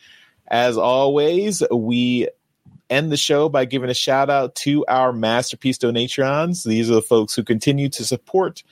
[0.47, 2.29] As always, we
[2.89, 6.63] end the show by giving a shout out to our masterpiece Donatreons.
[6.63, 8.63] These are the folks who continue to support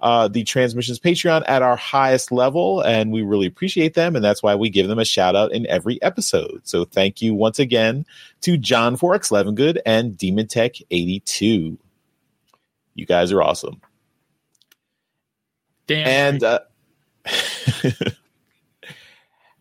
[0.00, 4.14] uh, the Transmissions Patreon at our highest level, and we really appreciate them.
[4.14, 6.60] And that's why we give them a shout out in every episode.
[6.64, 8.06] So thank you once again
[8.42, 11.78] to John Forex Levengood and Demon Tech 82.
[12.94, 13.80] You guys are awesome.
[15.86, 16.06] damn.
[16.06, 16.60] And uh,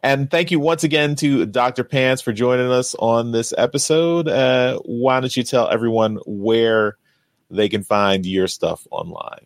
[0.08, 1.84] and thank you once again to Dr.
[1.84, 4.30] Pants for joining us on this episode.
[4.30, 6.98] Uh, why don't you tell everyone where
[7.50, 9.46] they can find your stuff online?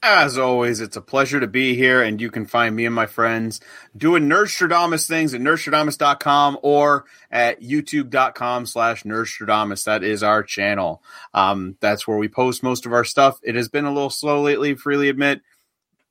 [0.00, 3.06] As always, it's a pleasure to be here, and you can find me and my
[3.06, 3.60] friends
[3.96, 9.82] doing Nerdstrodamus things at nerdstrodamus.com or at youtube.com slash nerdstrodamus.
[9.82, 11.02] That is our channel.
[11.34, 13.40] Um, that's where we post most of our stuff.
[13.42, 15.40] It has been a little slow lately, freely admit.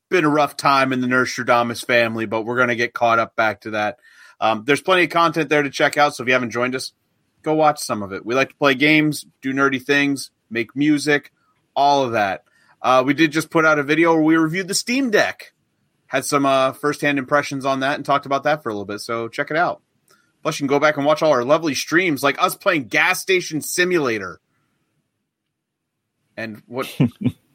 [0.10, 3.36] Been a rough time in the Nerdstrodamus family, but we're going to get caught up
[3.36, 4.00] back to that.
[4.40, 6.94] Um, there's plenty of content there to check out, so if you haven't joined us,
[7.42, 8.26] go watch some of it.
[8.26, 11.32] We like to play games, do nerdy things, make music,
[11.76, 12.44] all of that.
[12.82, 15.54] Uh, we did just put out a video where we reviewed the Steam Deck.
[16.06, 19.00] Had some uh, firsthand impressions on that and talked about that for a little bit.
[19.00, 19.82] So check it out.
[20.42, 23.20] Plus, you can go back and watch all our lovely streams, like us playing Gas
[23.20, 24.40] Station Simulator.
[26.38, 26.88] And what?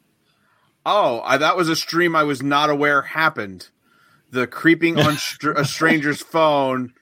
[0.85, 3.69] oh, I, that was a stream I was not aware happened.
[4.31, 6.93] The creeping on str- a stranger's phone.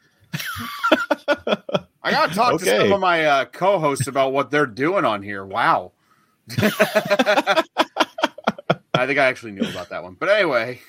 [2.04, 5.46] I gotta talk to some of my uh, co-hosts about what they're doing on here.
[5.46, 5.94] Wow.
[6.58, 7.64] I
[9.08, 10.16] think I actually knew about that one.
[10.20, 10.82] But anyway,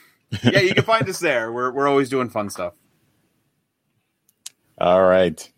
[0.43, 1.53] yeah, you can find us there.
[1.53, 2.75] We're we're always doing fun stuff.
[4.79, 5.51] All right.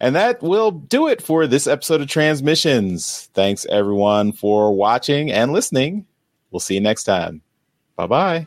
[0.00, 3.28] And that will do it for this episode of Transmissions.
[3.32, 6.06] Thanks everyone for watching and listening.
[6.54, 7.42] We'll see you next time.
[7.96, 8.46] Bye bye.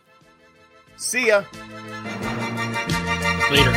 [0.96, 1.44] See ya.
[3.52, 3.74] later.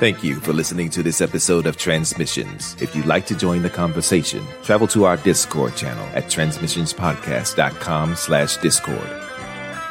[0.00, 2.74] Thank you for listening to this episode of Transmissions.
[2.82, 8.56] If you'd like to join the conversation, travel to our Discord channel at transmissionspodcast.com slash
[8.56, 9.08] Discord.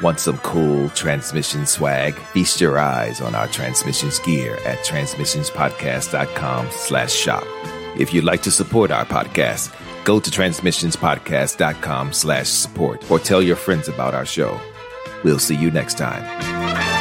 [0.02, 2.16] Want some cool transmission swag?
[2.34, 7.46] Feast your eyes on our transmissions gear at transmissionspodcast.com slash shop.
[7.98, 9.74] If you'd like to support our podcast,
[10.04, 14.60] go to transmissionspodcast.com slash support or tell your friends about our show.
[15.24, 16.93] We'll see you next time.